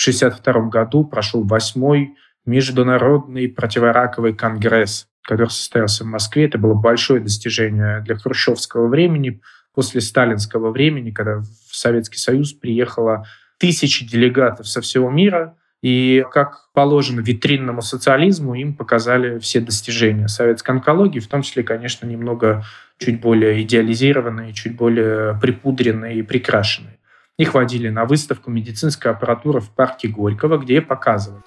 В 0.00 0.02
1962 0.02 0.70
году 0.70 1.04
прошел 1.04 1.44
восьмой 1.44 2.14
Международный 2.46 3.50
противораковый 3.50 4.32
конгресс, 4.32 5.08
который 5.22 5.50
состоялся 5.50 6.04
в 6.04 6.06
Москве. 6.06 6.46
Это 6.46 6.56
было 6.56 6.72
большое 6.72 7.20
достижение 7.20 8.00
для 8.00 8.16
хрущевского 8.16 8.88
времени, 8.88 9.42
после 9.74 10.00
сталинского 10.00 10.70
времени, 10.70 11.10
когда 11.10 11.40
в 11.40 11.76
Советский 11.76 12.16
Союз 12.16 12.54
приехало 12.54 13.26
тысячи 13.58 14.08
делегатов 14.08 14.68
со 14.68 14.80
всего 14.80 15.10
мира, 15.10 15.58
и, 15.82 16.24
как 16.32 16.70
положено 16.72 17.20
витринному 17.20 17.82
социализму, 17.82 18.54
им 18.54 18.74
показали 18.74 19.38
все 19.38 19.60
достижения 19.60 20.28
советской 20.28 20.70
онкологии, 20.70 21.20
в 21.20 21.28
том 21.28 21.42
числе, 21.42 21.62
конечно, 21.62 22.06
немного 22.06 22.64
чуть 22.98 23.20
более 23.20 23.60
идеализированные, 23.64 24.54
чуть 24.54 24.76
более 24.76 25.38
припудренные 25.38 26.20
и 26.20 26.22
прикрашенные. 26.22 26.99
Их 27.40 27.54
водили 27.54 27.88
на 27.88 28.04
выставку 28.04 28.50
медицинской 28.50 29.12
аппаратуры 29.12 29.60
в 29.60 29.70
парке 29.70 30.08
Горького, 30.08 30.58
где 30.58 30.82
показывали. 30.82 31.42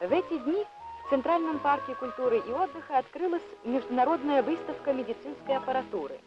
В 0.00 0.12
эти 0.12 0.36
дни 0.44 0.66
в 1.06 1.08
Центральном 1.08 1.58
парке 1.60 1.94
культуры 1.94 2.42
и 2.46 2.52
отдыха 2.52 2.98
открылась 2.98 3.42
международная 3.64 4.42
выставка 4.42 4.92
медицинской 4.92 5.56
аппаратуры. 5.56 6.20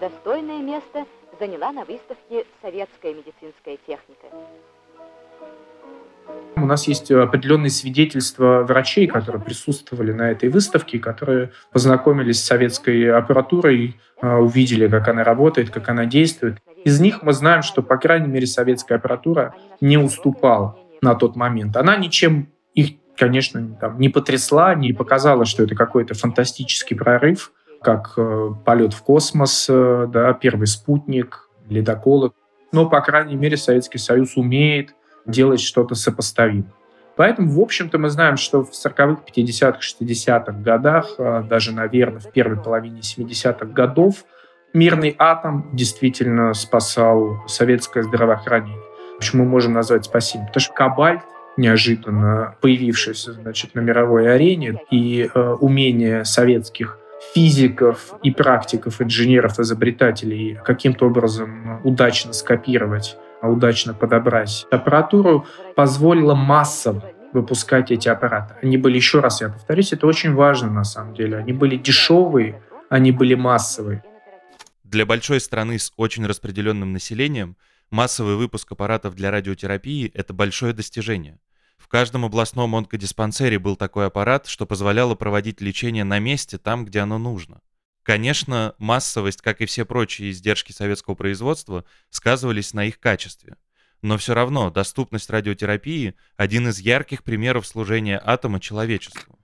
Достойное 0.00 0.62
место 0.62 1.04
заняла 1.38 1.70
на 1.72 1.84
выставке 1.84 2.46
советская 2.62 3.12
медицинская 3.12 3.76
техника. 3.86 4.28
У 6.54 6.66
нас 6.66 6.86
есть 6.86 7.10
определенные 7.10 7.70
свидетельства 7.70 8.62
врачей, 8.62 9.06
которые 9.06 9.42
присутствовали 9.42 10.12
на 10.12 10.30
этой 10.30 10.48
выставке, 10.48 10.98
которые 10.98 11.50
познакомились 11.72 12.40
с 12.40 12.46
советской 12.46 13.10
аппаратурой, 13.10 13.96
а, 14.20 14.38
увидели, 14.38 14.86
как 14.86 15.08
она 15.08 15.24
работает, 15.24 15.70
как 15.70 15.88
она 15.88 16.04
действует. 16.04 16.58
Из 16.84 17.00
них 17.00 17.22
мы 17.22 17.32
знаем, 17.32 17.62
что, 17.62 17.82
по 17.82 17.96
крайней 17.96 18.28
мере, 18.28 18.46
советская 18.46 18.98
аппаратура 18.98 19.54
не 19.80 19.96
уступала 19.96 20.78
на 21.00 21.14
тот 21.14 21.36
момент. 21.36 21.76
Она 21.76 21.96
ничем 21.96 22.48
их, 22.74 22.96
конечно, 23.16 23.76
там, 23.80 23.98
не 23.98 24.08
потрясла, 24.08 24.74
не 24.74 24.92
показала, 24.92 25.46
что 25.46 25.62
это 25.62 25.74
какой-то 25.74 26.14
фантастический 26.14 26.96
прорыв, 26.96 27.52
как 27.82 28.12
э, 28.16 28.50
полет 28.64 28.92
в 28.92 29.02
космос, 29.02 29.66
э, 29.68 30.06
да, 30.08 30.32
первый 30.34 30.66
спутник, 30.66 31.48
ледоколы. 31.68 32.32
Но, 32.72 32.88
по 32.88 33.00
крайней 33.00 33.36
мере, 33.36 33.56
Советский 33.56 33.98
Союз 33.98 34.36
умеет 34.36 34.94
делать 35.26 35.60
что-то 35.60 35.94
сопоставимое. 35.94 36.72
Поэтому, 37.16 37.50
в 37.50 37.60
общем-то, 37.60 37.98
мы 37.98 38.08
знаем, 38.08 38.36
что 38.36 38.64
в 38.64 38.70
40-х, 38.70 39.22
50-х, 39.36 39.78
60-х 39.80 40.52
годах, 40.52 41.14
э, 41.18 41.44
даже, 41.48 41.72
наверное, 41.72 42.20
в 42.20 42.32
первой 42.32 42.56
половине 42.56 43.00
70-х 43.00 43.66
годов, 43.66 44.24
мирный 44.72 45.14
атом 45.18 45.68
действительно 45.74 46.54
спасал 46.54 47.42
советское 47.46 48.02
здравоохранение. 48.02 48.80
Почему 49.18 49.44
мы 49.44 49.50
можем 49.50 49.74
назвать 49.74 50.06
спасением? 50.06 50.48
Потому 50.48 50.62
что 50.62 50.72
кабальт, 50.72 51.20
неожиданно 51.58 52.56
появившийся 52.62 53.34
значит, 53.34 53.74
на 53.74 53.80
мировой 53.80 54.34
арене, 54.34 54.80
и 54.90 55.28
э, 55.32 55.56
умение 55.60 56.24
советских 56.24 56.98
физиков 57.34 58.14
и 58.22 58.30
практиков, 58.30 59.00
инженеров, 59.00 59.60
изобретателей 59.60 60.58
каким-то 60.64 61.06
образом 61.06 61.80
удачно 61.84 62.32
скопировать, 62.32 63.16
удачно 63.48 63.94
подобрать 63.94 64.66
аппаратуру, 64.70 65.46
позволило 65.74 66.34
массово 66.34 67.02
выпускать 67.32 67.90
эти 67.90 68.08
аппараты. 68.08 68.54
Они 68.62 68.76
были, 68.76 68.96
еще 68.96 69.20
раз 69.20 69.40
я 69.40 69.48
повторюсь, 69.48 69.92
это 69.92 70.06
очень 70.06 70.34
важно 70.34 70.70
на 70.70 70.84
самом 70.84 71.14
деле. 71.14 71.38
Они 71.38 71.52
были 71.52 71.76
дешевые, 71.76 72.62
они 72.88 73.10
были 73.10 73.34
массовые. 73.34 74.04
Для 74.84 75.06
большой 75.06 75.40
страны 75.40 75.78
с 75.78 75.92
очень 75.96 76.26
распределенным 76.26 76.92
населением 76.92 77.56
массовый 77.90 78.36
выпуск 78.36 78.70
аппаратов 78.72 79.14
для 79.14 79.30
радиотерапии– 79.30 80.10
это 80.14 80.34
большое 80.34 80.72
достижение– 80.72 81.38
в 81.82 81.88
каждом 81.88 82.24
областном 82.24 82.76
онкодиспансере 82.76 83.58
был 83.58 83.74
такой 83.74 84.06
аппарат, 84.06 84.46
что 84.46 84.66
позволяло 84.66 85.16
проводить 85.16 85.60
лечение 85.60 86.04
на 86.04 86.20
месте, 86.20 86.56
там, 86.56 86.84
где 86.84 87.00
оно 87.00 87.18
нужно. 87.18 87.60
Конечно, 88.02 88.74
массовость, 88.78 89.42
как 89.42 89.60
и 89.60 89.66
все 89.66 89.84
прочие 89.84 90.30
издержки 90.30 90.72
советского 90.72 91.14
производства, 91.14 91.84
сказывались 92.10 92.74
на 92.74 92.86
их 92.86 92.98
качестве. 92.98 93.56
Но 94.02 94.18
все 94.18 94.34
равно 94.34 94.70
доступность 94.70 95.30
радиотерапии– 95.30 96.14
один 96.36 96.68
из 96.68 96.80
ярких 96.80 97.22
примеров 97.22 97.66
служения 97.66 98.20
атома 98.24 98.58
человечеству. 98.58 99.38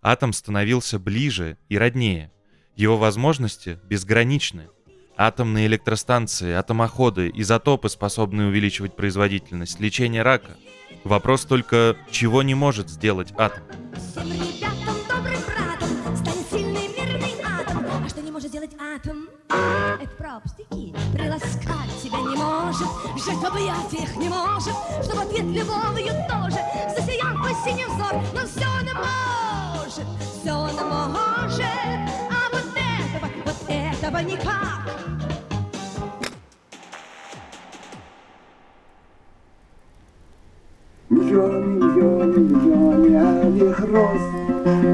Атом 0.00 0.32
становился 0.32 1.00
ближе 1.00 1.58
и 1.68 1.76
роднее. 1.76 2.32
Его 2.76 2.96
возможности 2.96 3.80
безграничны. 3.84 4.68
Атомные 5.16 5.66
электростанции, 5.66 6.52
атомоходы, 6.52 7.30
изотопы, 7.34 7.88
способные 7.88 8.48
увеличивать 8.48 8.94
производительность, 8.94 9.80
лечение 9.80 10.22
рака– 10.22 10.56
Вопрос 11.04 11.44
только, 11.44 11.96
чего 12.10 12.42
не 12.42 12.54
может 12.54 12.88
сделать 12.88 13.32
атом? 13.36 13.64
Пустяки. 20.68 20.94
Приласкать 21.12 22.02
тебя 22.02 22.18
не 22.18 22.36
может, 22.36 22.88
сжать 23.16 23.36
в 23.36 23.44
объятиях 23.44 24.16
не 24.16 24.28
может, 24.28 24.74
чтобы 25.02 25.22
ответ 25.22 25.44
любовью 25.44 26.12
тоже 26.28 26.58
засиял 26.96 27.36
по 27.42 27.48
синий 27.64 27.84
взор. 27.86 28.20
Но 28.32 28.46
все 28.46 28.66
она 28.80 28.94
может, 29.74 30.06
все 30.20 30.52
она 30.52 31.08
может, 31.08 31.64
а 32.30 32.50
вот 32.52 32.66
этого, 32.74 33.28
вот 33.44 33.56
этого 33.68 34.18
никак. 34.18 34.80
Миллионы, 41.08 41.66
миллионы, 41.66 42.38
миллионы 42.38 43.16
алых 43.16 43.80
роз. 43.80 44.93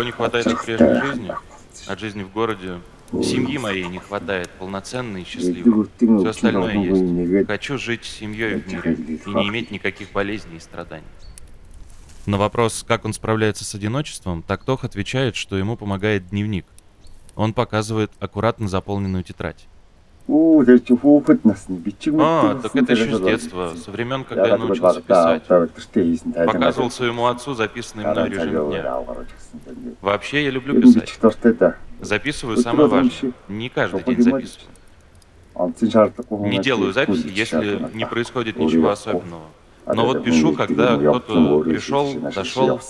Чего 0.00 0.06
не 0.06 0.12
хватает 0.12 0.46
от 0.46 0.64
прежней 0.64 1.00
жизни? 1.02 1.32
От 1.86 2.00
жизни 2.00 2.22
в 2.22 2.32
городе 2.32 2.80
Семьи 3.22 3.58
моей 3.58 3.86
не 3.86 3.98
хватает, 3.98 4.48
полноценной 4.58 5.22
и 5.22 5.24
счастливой. 5.26 5.88
Все 5.98 6.28
остальное 6.30 6.72
есть. 6.72 7.46
Хочу 7.46 7.76
жить 7.76 8.06
с 8.06 8.08
семьей 8.08 8.60
в 8.60 8.66
мире 8.66 8.94
и 8.94 9.28
не 9.28 9.48
иметь 9.48 9.70
никаких 9.70 10.10
болезней 10.12 10.56
и 10.56 10.60
страданий. 10.60 11.04
На 12.24 12.38
вопрос, 12.38 12.82
как 12.88 13.04
он 13.04 13.12
справляется 13.12 13.66
с 13.66 13.74
одиночеством, 13.74 14.42
Тактох 14.42 14.84
отвечает, 14.84 15.36
что 15.36 15.58
ему 15.58 15.76
помогает 15.76 16.30
дневник. 16.30 16.64
Он 17.34 17.52
показывает 17.52 18.10
аккуратно 18.20 18.68
заполненную 18.68 19.22
тетрадь. 19.22 19.66
А, 22.22 22.54
так 22.62 22.76
это 22.76 22.92
еще 22.92 23.16
с 23.16 23.20
детства, 23.20 23.72
со 23.76 23.90
времен, 23.90 24.24
когда 24.24 24.46
я 24.48 24.56
научился 24.66 25.00
писать. 25.02 25.42
Показывал 26.46 26.90
своему 26.90 27.26
отцу 27.26 27.54
записанный 27.54 28.04
мной 28.12 28.28
режим 28.30 28.70
дня. 28.70 28.82
Вообще, 30.00 30.44
я 30.44 30.50
люблю 30.50 30.74
писать. 30.80 31.08
Записываю 32.00 32.56
самое 32.58 32.88
важное. 32.88 33.32
Не 33.48 33.68
каждый 33.68 34.02
день 34.04 34.22
записываю. 34.22 34.68
Не 36.50 36.58
делаю 36.58 36.92
записи, 36.92 37.26
если 37.28 37.88
не 37.94 38.06
происходит 38.06 38.56
ничего 38.56 38.90
особенного. 38.90 39.42
Но 39.86 40.06
вот 40.06 40.22
пишу, 40.24 40.52
когда 40.54 40.96
кто-то 40.96 41.60
пришел, 41.64 42.14
дошел, 42.34 42.80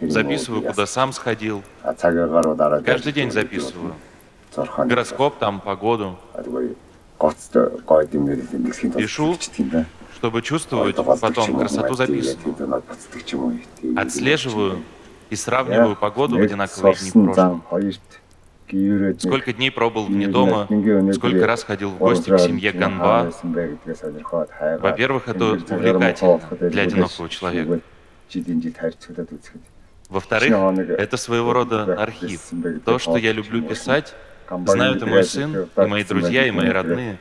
записываю, 0.00 0.62
куда 0.62 0.86
сам 0.86 1.12
сходил. 1.12 1.62
Каждый 2.86 3.12
день 3.12 3.30
записываю. 3.30 3.94
Гороскоп, 4.56 5.38
там, 5.38 5.60
погоду. 5.60 6.18
Пишу, 8.96 9.36
чтобы 10.16 10.42
чувствовать 10.42 10.96
потом 10.96 11.58
красоту 11.58 11.94
записанного. 11.94 12.82
Отслеживаю 13.96 14.82
и 15.28 15.36
сравниваю 15.36 15.96
погоду 15.96 16.38
в 16.38 16.40
одинаковые 16.40 16.94
дни 16.94 17.10
в 17.10 17.12
прошлом. 17.24 17.62
Сколько 19.18 19.52
дней 19.52 19.70
пробыл 19.70 20.04
вне 20.06 20.28
дома, 20.28 20.68
сколько 21.12 21.46
раз 21.46 21.64
ходил 21.64 21.90
в 21.90 21.98
гости 21.98 22.30
к 22.30 22.38
семье 22.38 22.72
Ганба. 22.72 23.32
Во-первых, 24.80 25.28
это 25.28 25.44
увлекательно 25.52 26.40
для 26.60 26.82
одинокого 26.82 27.28
человека. 27.28 27.80
Во-вторых, 30.08 30.52
это 30.52 31.16
своего 31.16 31.52
рода 31.52 31.94
архив. 32.00 32.40
То, 32.84 32.98
что 32.98 33.16
я 33.16 33.32
люблю 33.32 33.62
писать, 33.62 34.14
знают 34.66 35.02
и 35.02 35.06
мой 35.06 35.24
сын, 35.24 35.68
и 35.76 35.86
мои 35.86 36.04
друзья, 36.04 36.46
и 36.46 36.50
мои 36.50 36.68
родные. 36.68 37.18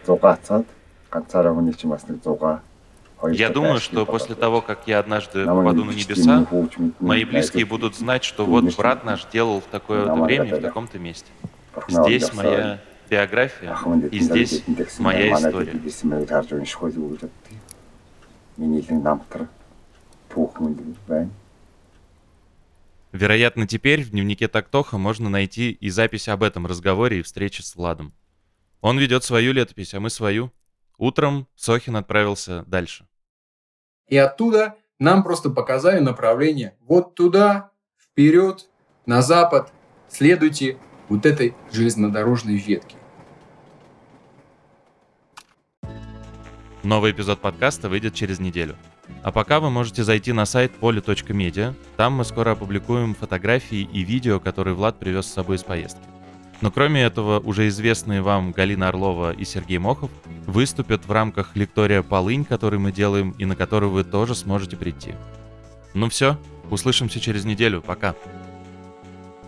Я 3.31 3.49
думаю, 3.49 3.79
что 3.79 4.05
после 4.05 4.35
того, 4.35 4.61
как 4.61 4.87
я 4.87 4.99
однажды 4.99 5.45
попаду 5.45 5.83
на 5.83 5.91
небеса, 5.91 6.47
мои 6.99 7.25
близкие 7.25 7.65
будут 7.65 7.95
знать, 7.95 8.23
что 8.23 8.45
вот 8.45 8.75
брат 8.77 9.03
наш 9.03 9.25
делал 9.25 9.61
в 9.61 9.65
такое 9.65 10.13
время 10.13 10.55
в 10.55 10.61
таком-то 10.61 10.99
месте. 10.99 11.29
Здесь 11.87 12.33
моя 12.33 12.79
биография, 13.09 13.75
и 14.11 14.19
здесь 14.19 14.63
моя 14.99 15.33
история. 15.33 15.79
hochmütig 20.35 20.95
sein. 21.07 21.31
Вероятно, 23.11 23.67
теперь 23.67 24.03
в 24.03 24.11
дневнике 24.11 24.47
Тактоха 24.47 24.97
можно 24.97 25.29
найти 25.29 25.71
и 25.71 25.89
запись 25.89 26.27
об 26.27 26.43
этом 26.43 26.67
разговоре 26.67 27.19
и 27.19 27.21
встрече 27.23 27.63
с 27.63 27.75
Владом. 27.75 28.13
Он 28.81 28.99
ведет 28.99 29.23
свою 29.23 29.51
летопись, 29.51 29.93
а 29.93 29.99
мы 29.99 30.09
свою. 30.09 30.51
Утром 30.97 31.47
Сохин 31.55 31.95
отправился 31.95 32.63
дальше. 32.67 33.07
И 34.07 34.17
оттуда 34.17 34.75
нам 34.99 35.23
просто 35.23 35.49
показали 35.49 35.99
направление 35.99 36.75
вот 36.81 37.15
туда, 37.15 37.71
вперед, 37.97 38.69
на 39.05 39.21
запад, 39.21 39.73
следуйте 40.07 40.77
вот 41.07 41.25
этой 41.25 41.55
железнодорожной 41.71 42.57
ветке. 42.57 42.97
Новый 46.83 47.11
эпизод 47.11 47.39
подкаста 47.41 47.89
выйдет 47.89 48.13
через 48.13 48.39
неделю. 48.39 48.75
А 49.23 49.31
пока 49.31 49.59
вы 49.59 49.69
можете 49.69 50.03
зайти 50.03 50.31
на 50.31 50.45
сайт 50.45 50.71
поле.медиа. 50.71 51.73
Там 51.97 52.13
мы 52.13 52.23
скоро 52.23 52.51
опубликуем 52.51 53.15
фотографии 53.15 53.87
и 53.91 54.01
видео, 54.01 54.39
которые 54.39 54.75
Влад 54.75 54.97
привез 54.97 55.25
с 55.25 55.33
собой 55.33 55.57
из 55.57 55.63
поездки. 55.63 56.01
Но 56.61 56.71
кроме 56.71 57.01
этого, 57.03 57.39
уже 57.39 57.67
известные 57.67 58.21
вам 58.21 58.51
Галина 58.51 58.89
Орлова 58.89 59.31
и 59.31 59.45
Сергей 59.45 59.77
Мохов 59.77 60.11
выступят 60.45 61.05
в 61.05 61.11
рамках 61.11 61.55
лектория 61.55 62.01
«Полынь», 62.01 62.43
который 62.43 62.79
мы 62.79 62.91
делаем 62.91 63.31
и 63.37 63.45
на 63.45 63.55
который 63.55 63.89
вы 63.89 64.03
тоже 64.03 64.35
сможете 64.35 64.75
прийти. 64.75 65.13
Ну 65.93 66.09
все, 66.09 66.37
услышимся 66.69 67.19
через 67.19 67.45
неделю. 67.45 67.81
Пока. 67.81 68.15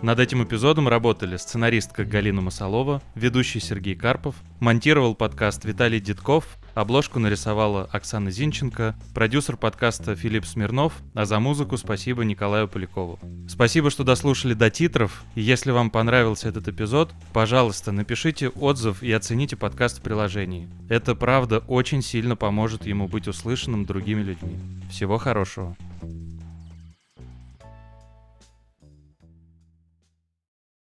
Над 0.02 0.18
этим 0.18 0.42
эпизодом 0.42 0.88
работали 0.88 1.36
сценаристка 1.36 2.04
Галина 2.04 2.40
Масалова, 2.40 3.00
ведущий 3.14 3.60
Сергей 3.60 3.94
Карпов, 3.94 4.34
монтировал 4.58 5.14
подкаст 5.14 5.64
Виталий 5.64 6.00
Дедков, 6.00 6.58
обложку 6.74 7.20
нарисовала 7.20 7.84
Оксана 7.84 8.32
Зинченко, 8.32 8.96
продюсер 9.14 9.56
подкаста 9.56 10.16
Филипп 10.16 10.44
Смирнов, 10.44 10.94
а 11.14 11.24
за 11.24 11.38
музыку 11.38 11.76
спасибо 11.76 12.24
Николаю 12.24 12.66
Полякову. 12.66 13.20
Спасибо, 13.48 13.90
что 13.90 14.02
дослушали 14.02 14.54
до 14.54 14.70
титров, 14.70 15.22
и 15.36 15.40
если 15.40 15.70
вам 15.70 15.88
понравился 15.88 16.48
этот 16.48 16.66
эпизод, 16.66 17.12
пожалуйста, 17.32 17.92
напишите 17.92 18.48
отзыв 18.48 19.04
и 19.04 19.12
оцените 19.12 19.54
подкаст 19.54 20.00
в 20.00 20.02
приложении. 20.02 20.68
Это 20.88 21.14
правда 21.14 21.60
очень 21.68 22.02
сильно 22.02 22.34
поможет 22.34 22.86
ему 22.86 23.06
быть 23.06 23.28
услышанным 23.28 23.84
другими 23.84 24.22
людьми. 24.22 24.58
Всего 24.90 25.18
хорошего. 25.18 25.76